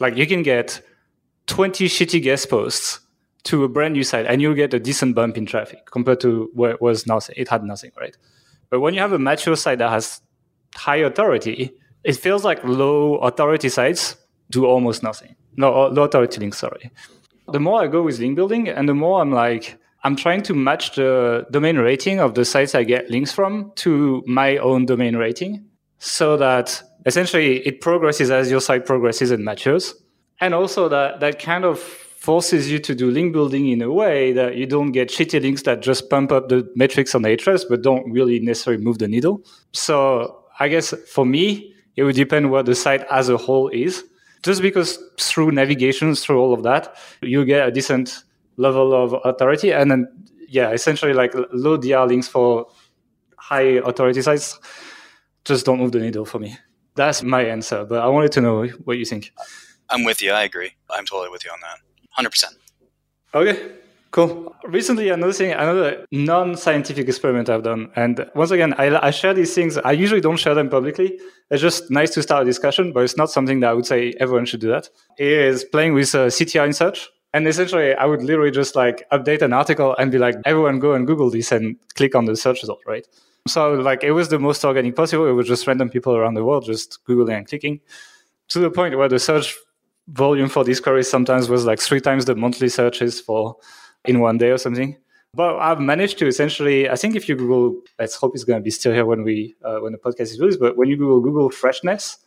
[0.00, 0.82] Like you can get
[1.46, 3.00] 20 shitty guest posts
[3.44, 6.50] to a brand new site and you'll get a decent bump in traffic compared to
[6.54, 7.34] where it was nothing.
[7.38, 8.16] It had nothing, right?
[8.70, 10.20] But when you have a mature site that has
[10.74, 11.72] high authority,
[12.04, 14.16] it feels like low authority sites
[14.50, 15.34] do almost nothing.
[15.56, 16.90] No, uh, low authority links, sorry.
[17.48, 20.54] The more I go with link building and the more I'm like, I'm trying to
[20.54, 25.16] match the domain rating of the sites I get links from to my own domain
[25.16, 25.64] rating.
[25.98, 29.94] so that essentially it progresses as your site progresses and matures.
[30.40, 34.32] And also that, that kind of forces you to do link building in a way
[34.32, 37.82] that you don't get shitty links that just pump up the metrics on Ahrefs but
[37.82, 39.42] don't really necessarily move the needle.
[39.72, 44.04] So I guess for me, it would depend what the site as a whole is.
[44.42, 48.24] Just because through navigation, through all of that, you get a decent
[48.56, 49.72] level of authority.
[49.72, 50.08] And then,
[50.48, 52.66] yeah, essentially like low DR links for
[53.38, 54.58] high authority sites
[55.44, 56.56] just don't move the needle for me.
[56.94, 57.84] That's my answer.
[57.84, 59.32] But I wanted to know what you think.
[59.90, 60.32] I'm with you.
[60.32, 60.72] I agree.
[60.90, 61.78] I'm totally with you on that.
[62.24, 62.44] 100%.
[63.34, 63.72] Okay,
[64.14, 64.54] cool.
[64.62, 69.52] Recently, another thing, another non-scientific experiment I've done, and once again, I, I, share these
[69.52, 69.76] things.
[69.76, 71.18] I usually don't share them publicly.
[71.50, 74.14] It's just nice to start a discussion, but it's not something that I would say
[74.20, 74.68] everyone should do.
[74.68, 74.88] That
[75.18, 79.42] is playing with uh, CTR in search, and essentially, I would literally just like update
[79.42, 82.62] an article and be like, everyone go and Google this and click on the search
[82.62, 83.06] result, right?
[83.48, 85.26] So like it was the most organic possible.
[85.26, 87.80] It was just random people around the world just googling and clicking,
[88.48, 89.56] to the point where the search
[90.08, 93.56] volume for these queries sometimes was like three times the monthly searches for
[94.04, 94.96] in one day or something.
[95.34, 98.62] But I've managed to essentially, I think if you Google, let's hope it's going to
[98.62, 100.60] be still here when we uh, when the podcast is released.
[100.60, 102.18] But when you Google Google freshness,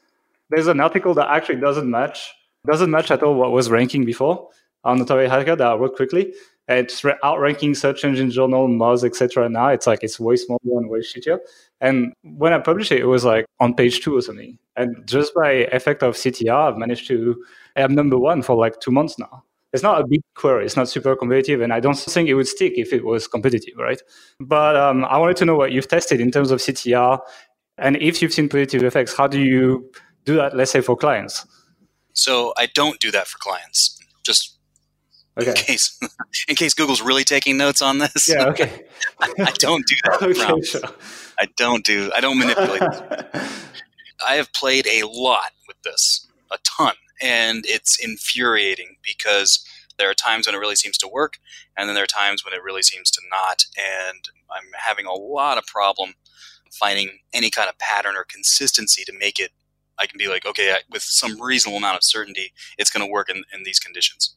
[0.49, 2.34] there's an article that actually doesn't match
[2.65, 4.49] doesn't match at all what was ranking before
[4.84, 6.34] on the Authority Hacker that I wrote quickly.
[6.67, 9.47] It's outranking search engine journal, Moz, etc.
[9.47, 11.39] Now it's like it's way smaller and way shittier.
[11.80, 14.57] And when I published it, it was like on page two or something.
[14.75, 17.41] And just by effect of CTR, I've managed to
[17.78, 19.43] I'm number one for like two months now.
[19.74, 20.65] It's not a big query.
[20.65, 23.78] It's not super competitive, and I don't think it would stick if it was competitive,
[23.78, 24.01] right?
[24.39, 27.20] But um, I wanted to know what you've tested in terms of CTR,
[27.78, 29.91] and if you've seen positive effects, how do you
[30.26, 30.55] do that?
[30.55, 31.45] Let's say for clients.
[32.13, 33.99] So I don't do that for clients.
[34.24, 34.57] Just
[35.39, 35.49] Okay.
[35.51, 35.99] In case,
[36.47, 38.28] in case Google's really taking notes on this.
[38.28, 38.45] Yeah.
[38.47, 38.86] Okay.
[39.20, 40.24] I, I, don't do that.
[40.24, 40.82] okay, sure.
[41.39, 42.11] I don't do.
[42.15, 42.82] I don't manipulate.
[44.26, 49.63] I have played a lot with this, a ton, and it's infuriating because
[49.97, 51.38] there are times when it really seems to work,
[51.76, 53.65] and then there are times when it really seems to not.
[53.78, 56.13] And I'm having a lot of problem
[56.72, 59.51] finding any kind of pattern or consistency to make it.
[59.97, 63.30] I can be like, okay, with some reasonable amount of certainty, it's going to work
[63.30, 64.36] in, in these conditions.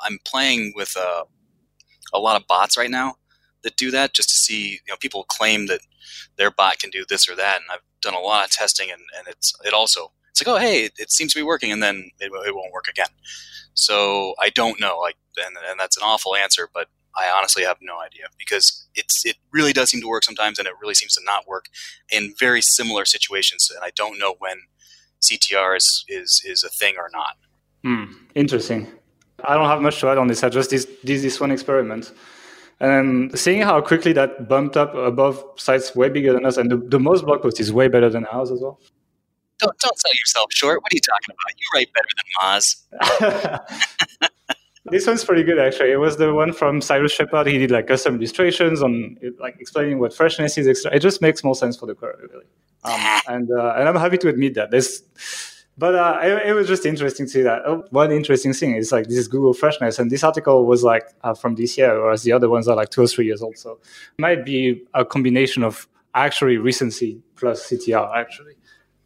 [0.00, 1.24] I'm playing with uh,
[2.14, 3.16] a lot of bots right now
[3.62, 4.72] that do that just to see.
[4.72, 5.80] You know, people claim that
[6.36, 9.02] their bot can do this or that, and I've done a lot of testing, and,
[9.18, 11.82] and it's it also it's like, oh hey, it, it seems to be working, and
[11.82, 13.08] then it, it won't work again.
[13.74, 17.76] So I don't know, like, and, and that's an awful answer, but I honestly have
[17.80, 21.14] no idea because it's it really does seem to work sometimes, and it really seems
[21.14, 21.66] to not work
[22.10, 24.56] in very similar situations, and I don't know when
[25.20, 27.36] CTR is is, is a thing or not.
[27.84, 28.12] Hmm.
[28.34, 28.88] Interesting.
[29.44, 30.42] I don't have much to add on this.
[30.44, 32.12] I just did, did this one experiment.
[32.80, 36.76] And seeing how quickly that bumped up above sites way bigger than us, and the,
[36.76, 38.80] the Moz blog post is way better than ours as well.
[39.62, 40.82] Don't, don't sell yourself short.
[40.82, 41.54] What are you talking about?
[41.56, 44.00] You write better than Moz.
[44.86, 45.92] this one's pretty good actually.
[45.92, 47.46] It was the one from Cyrus Shepard.
[47.46, 50.84] He did like custom illustrations on like explaining what freshness is.
[50.84, 52.46] It just makes more sense for the query really.
[52.82, 55.02] Um, and uh, and I'm happy to admit that there's
[55.78, 57.62] but uh, it, it, was just interesting to see that.
[57.64, 61.04] Oh, one interesting thing is like this is Google Freshness, and this article was like
[61.24, 63.56] uh, from this year, whereas the other ones are like two or three years old.
[63.56, 68.54] So it might be a combination of actually recency plus CTR actually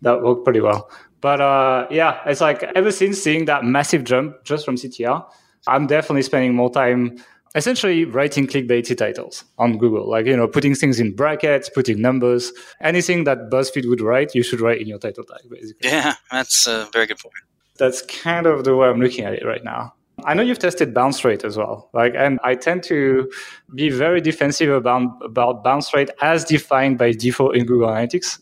[0.02, 0.90] that worked pretty well.
[1.20, 5.26] But uh, yeah, it's like ever since seeing that massive jump just from CTR,
[5.66, 7.18] I'm definitely spending more time
[7.56, 12.52] essentially writing clickbaity titles on Google, like, you know, putting things in brackets, putting numbers,
[12.82, 15.88] anything that BuzzFeed would write, you should write in your title tag, basically.
[15.88, 17.34] Yeah, that's a very good point.
[17.78, 19.94] That's kind of the way I'm looking at it right now.
[20.24, 21.90] I know you've tested bounce rate as well.
[21.92, 23.30] Like, and I tend to
[23.74, 28.38] be very defensive about, about bounce rate as defined by default in Google Analytics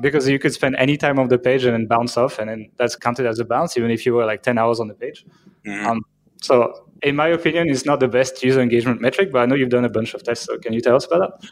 [0.00, 2.70] because you could spend any time on the page and then bounce off, and then
[2.76, 5.24] that's counted as a bounce, even if you were like 10 hours on the page.
[5.66, 5.86] Mm-hmm.
[5.86, 6.00] Um,
[6.42, 9.70] so in my opinion, it's not the best user engagement metric, but I know you've
[9.70, 10.46] done a bunch of tests.
[10.46, 11.50] So can you tell us about that?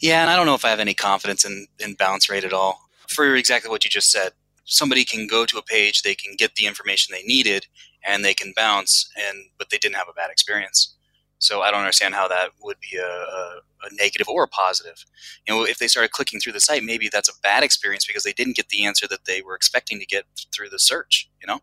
[0.00, 2.52] Yeah, and I don't know if I have any confidence in, in bounce rate at
[2.52, 2.80] all.
[3.08, 4.32] For exactly what you just said,
[4.64, 7.66] somebody can go to a page, they can get the information they needed,
[8.06, 10.96] and they can bounce, and but they didn't have a bad experience.
[11.40, 15.04] So I don't understand how that would be a, a, a, negative or a positive.
[15.48, 18.24] You know, if they started clicking through the site, maybe that's a bad experience because
[18.24, 21.30] they didn't get the answer that they were expecting to get through the search.
[21.40, 21.60] You know,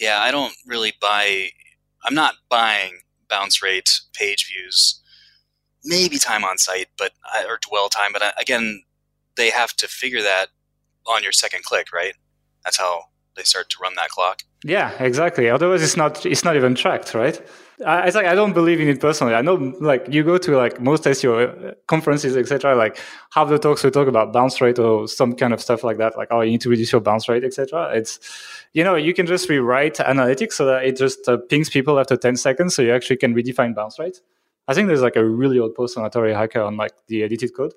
[0.00, 1.50] yeah, I don't really buy
[2.04, 5.00] I'm not buying bounce rate, page views,
[5.84, 7.12] maybe time on site, but
[7.48, 8.12] or dwell time.
[8.12, 8.82] But again,
[9.36, 10.46] they have to figure that
[11.06, 12.14] on your second click, right?
[12.64, 13.04] That's how
[13.36, 14.42] they start to run that clock.
[14.64, 15.50] Yeah, exactly.
[15.50, 17.40] Otherwise, it's not it's not even tracked, right?
[17.84, 19.34] I, it's like I don't believe in it personally.
[19.34, 22.76] I know, like you go to like most SEO uh, conferences, etc.
[22.76, 22.96] Like
[23.34, 26.16] half the talks we talk about bounce rate or some kind of stuff like that.
[26.16, 27.90] Like oh, you need to reduce your bounce rate, etc.
[27.92, 28.20] It's
[28.72, 32.16] you know you can just rewrite analytics so that it just uh, pings people after
[32.16, 34.20] ten seconds, so you actually can redefine bounce rate.
[34.68, 37.52] I think there's like a really old post on Authority Hacker on like the edited
[37.56, 37.74] code.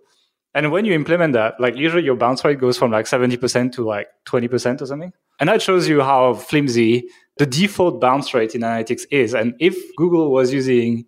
[0.55, 3.83] And when you implement that, like usually your bounce rate goes from like 70% to
[3.85, 5.11] like 20% or something.
[5.37, 9.35] And that shows you how flimsy the default bounce rate in analytics is.
[9.35, 11.05] And if Google was using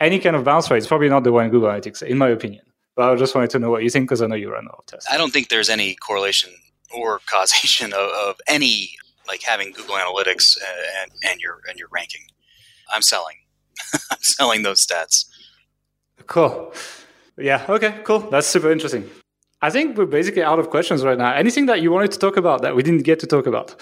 [0.00, 2.62] any kind of bounce rate, it's probably not the one Google Analytics, in my opinion.
[2.94, 4.68] But I just wanted to know what you think because I know you run a
[4.68, 5.08] lot of tests.
[5.10, 6.50] I don't think there's any correlation
[6.94, 8.90] or causation of, of any
[9.26, 12.26] like having Google Analytics uh, and, and your and your ranking.
[12.92, 13.36] I'm selling.
[14.10, 15.24] I'm selling those stats.
[16.26, 16.74] Cool.
[17.40, 17.64] Yeah.
[17.68, 18.00] Okay.
[18.04, 18.20] Cool.
[18.20, 19.08] That's super interesting.
[19.62, 21.34] I think we're basically out of questions right now.
[21.34, 23.74] Anything that you wanted to talk about that we didn't get to talk about?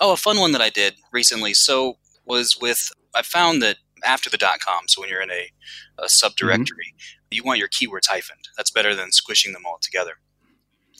[0.00, 1.54] Oh, a fun one that I did recently.
[1.54, 1.94] So
[2.26, 5.50] was with I found that after the dot com, so when you're in a,
[5.98, 7.30] a subdirectory, mm-hmm.
[7.30, 8.46] you want your keywords hyphened.
[8.56, 10.12] That's better than squishing them all together.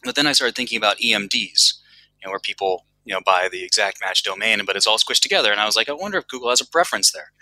[0.05, 3.63] But then I started thinking about EMDs, you know, where people you know buy the
[3.63, 5.53] exact match domain, but it's all squished together.
[5.53, 7.33] And I was like, I wonder if Google has a preference there.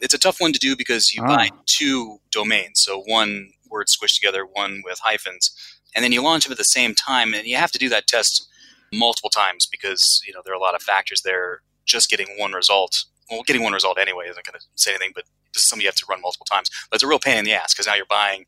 [0.00, 1.36] It's a tough one to do because you ah.
[1.36, 5.50] buy two domains, so one word squished together, one with hyphens,
[5.96, 8.06] and then you launch them at the same time, and you have to do that
[8.06, 8.48] test
[8.92, 11.60] multiple times because you know there are a lot of factors there.
[11.84, 15.24] Just getting one result, well, getting one result anyway isn't going to say anything, but
[15.52, 16.70] this is something you have to run multiple times.
[16.90, 18.44] But it's a real pain in the ass because now you're buying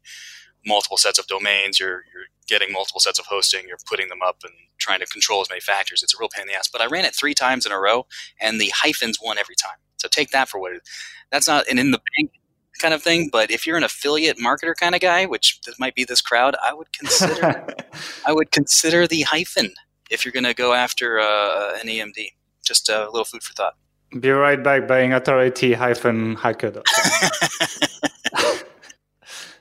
[0.66, 4.38] multiple sets of domains, you're you're getting multiple sets of hosting, you're putting them up
[4.44, 6.02] and trying to control as many factors.
[6.02, 6.68] It's a real pain in the ass.
[6.68, 8.06] But I ran it three times in a row,
[8.40, 9.78] and the hyphens won every time.
[9.96, 10.82] So take that for what it is.
[11.30, 12.30] That's not and in the bank
[12.78, 13.28] kind of thing.
[13.30, 16.72] But if you're an affiliate marketer kind of guy, which might be this crowd, I
[16.74, 17.66] would consider
[18.26, 19.72] I would consider the hyphen
[20.10, 22.32] if you're going to go after uh, an EMD.
[22.64, 23.74] Just a little food for thought.
[24.18, 26.82] Be right back buying authority hyphen hacker.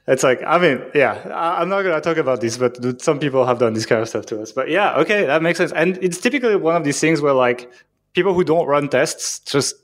[0.07, 3.57] it's like I mean, yeah, I'm not gonna talk about this, but some people have
[3.57, 4.51] done this kind of stuff to us.
[4.51, 5.71] But yeah, okay, that makes sense.
[5.71, 7.71] And it's typically one of these things where like
[8.13, 9.75] people who don't run tests just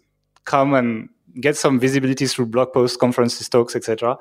[0.45, 1.09] come and
[1.39, 4.17] get some visibility through blog posts, conferences, talks, etc.,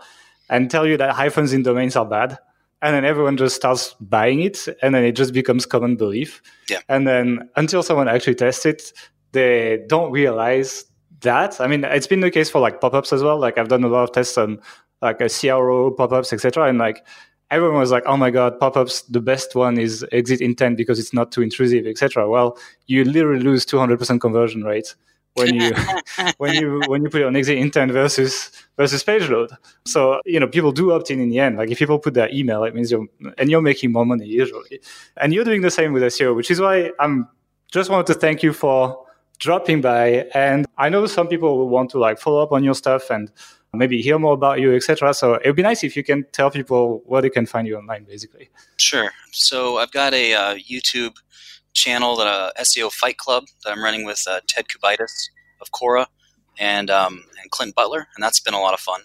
[0.50, 2.38] and tell you that hyphens in domains are bad
[2.82, 6.80] and then everyone just starts buying it and then it just becomes common belief yeah.
[6.88, 8.92] and then until someone actually tests it
[9.32, 10.84] they don't realize
[11.20, 13.84] that i mean it's been the case for like pop-ups as well like i've done
[13.84, 14.60] a lot of tests on
[15.02, 17.04] like a cro pop-ups etc and like
[17.50, 21.12] everyone was like oh my god pop-ups the best one is exit intent because it's
[21.12, 22.56] not too intrusive etc well
[22.86, 24.94] you literally lose 200% conversion rate
[25.38, 25.72] when you
[26.38, 29.50] when you when you put it on exit intent versus versus page load.
[29.86, 31.56] So you know people do opt in in the end.
[31.56, 33.06] Like if people put their email, it means you're
[33.38, 34.80] and you're making more money usually,
[35.16, 37.28] and you're doing the same with SEO, which is why I'm
[37.70, 39.06] just wanted to thank you for
[39.38, 40.26] dropping by.
[40.34, 43.30] And I know some people will want to like follow up on your stuff and
[43.72, 45.14] maybe hear more about you, etc.
[45.14, 47.76] So it would be nice if you can tell people where they can find you
[47.76, 48.50] online, basically.
[48.76, 49.10] Sure.
[49.32, 51.16] So I've got a uh, YouTube
[51.78, 56.06] channel, the uh, SEO Fight Club, that I'm running with uh, Ted Kubaitis of Cora
[56.58, 59.02] and um, and Clint Butler, and that's been a lot of fun.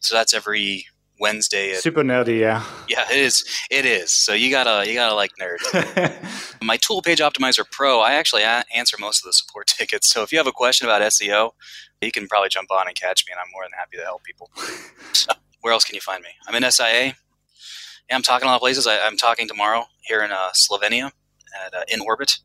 [0.00, 0.86] So that's every
[1.20, 1.72] Wednesday.
[1.72, 2.64] At, Super nerdy, yeah.
[2.88, 3.44] Yeah, it is.
[3.70, 4.12] It is.
[4.12, 6.58] So you gotta you gotta like nerds.
[6.62, 10.10] My Tool Page Optimizer Pro, I actually a- answer most of the support tickets.
[10.10, 11.52] So if you have a question about SEO,
[12.00, 14.24] you can probably jump on and catch me, and I'm more than happy to help
[14.24, 14.50] people.
[15.12, 16.30] so where else can you find me?
[16.46, 17.14] I'm in SIA.
[18.08, 18.86] Yeah, I'm talking a lot of places.
[18.86, 21.10] I, am talking tomorrow here in uh, Slovenia
[21.64, 22.38] at uh, In Orbit.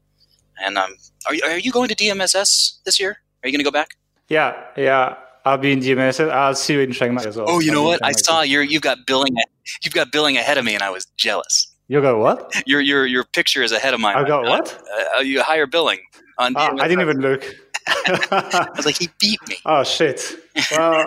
[0.62, 0.96] And um,
[1.28, 3.18] are, you, are you going to DMSS this year?
[3.44, 3.90] Are you going to go back?
[4.30, 5.16] Yeah, yeah.
[5.46, 6.30] I'll be in DMSS.
[6.30, 7.48] I'll see you in Chiang Mai as well.
[7.50, 8.00] Oh, you I'll know what?
[8.04, 9.36] I saw you're you've got billing.
[9.84, 11.74] You've got billing ahead of me, and I was jealous.
[11.88, 12.64] You got what?
[12.66, 14.16] Your your your picture is ahead of mine.
[14.16, 14.82] I got what?
[15.18, 16.00] Uh, you higher billing
[16.40, 16.54] on.
[16.56, 17.44] Oh, I didn't even look.
[17.88, 19.58] I was like, he beat me.
[19.66, 20.36] Oh shit!
[20.72, 21.06] Well,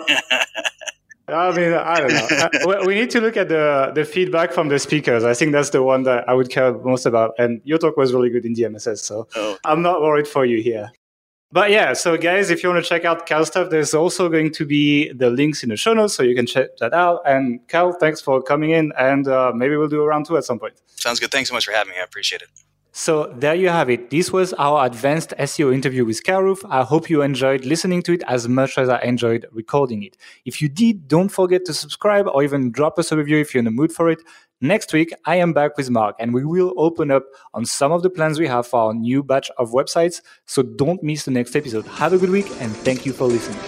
[1.29, 2.85] I mean, I don't know.
[2.85, 5.23] We need to look at the the feedback from the speakers.
[5.25, 7.33] I think that's the one that I would care most about.
[7.37, 9.57] And your talk was really good in DMSS, so oh.
[9.65, 10.91] I'm not worried for you here.
[11.51, 14.51] But yeah, so guys, if you want to check out Kyle stuff, there's also going
[14.51, 17.21] to be the links in the show notes, so you can check that out.
[17.25, 20.43] And Kyle, thanks for coming in, and uh, maybe we'll do a round two at
[20.43, 20.73] some point.
[20.87, 21.31] Sounds good.
[21.31, 21.99] Thanks so much for having me.
[21.99, 22.49] I appreciate it.
[22.97, 24.09] So there you have it.
[24.09, 26.65] This was our advanced SEO interview with Roof.
[26.67, 30.17] I hope you enjoyed listening to it as much as I enjoyed recording it.
[30.45, 33.59] If you did, don't forget to subscribe or even drop us a review if you're
[33.59, 34.23] in the mood for it.
[34.61, 38.01] Next week, I am back with Mark and we will open up on some of
[38.01, 40.21] the plans we have for our new batch of websites.
[40.47, 41.85] So don't miss the next episode.
[41.85, 43.59] Have a good week and thank you for listening.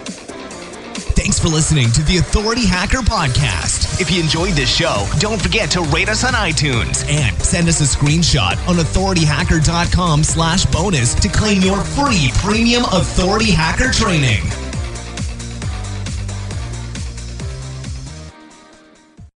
[1.13, 3.78] Thanks for listening to the Authority Hacker Podcast.
[3.99, 7.81] If you enjoyed this show, don't forget to rate us on iTunes and send us
[7.81, 14.68] a screenshot on authorityhacker.com slash bonus to claim your free premium authority hacker training.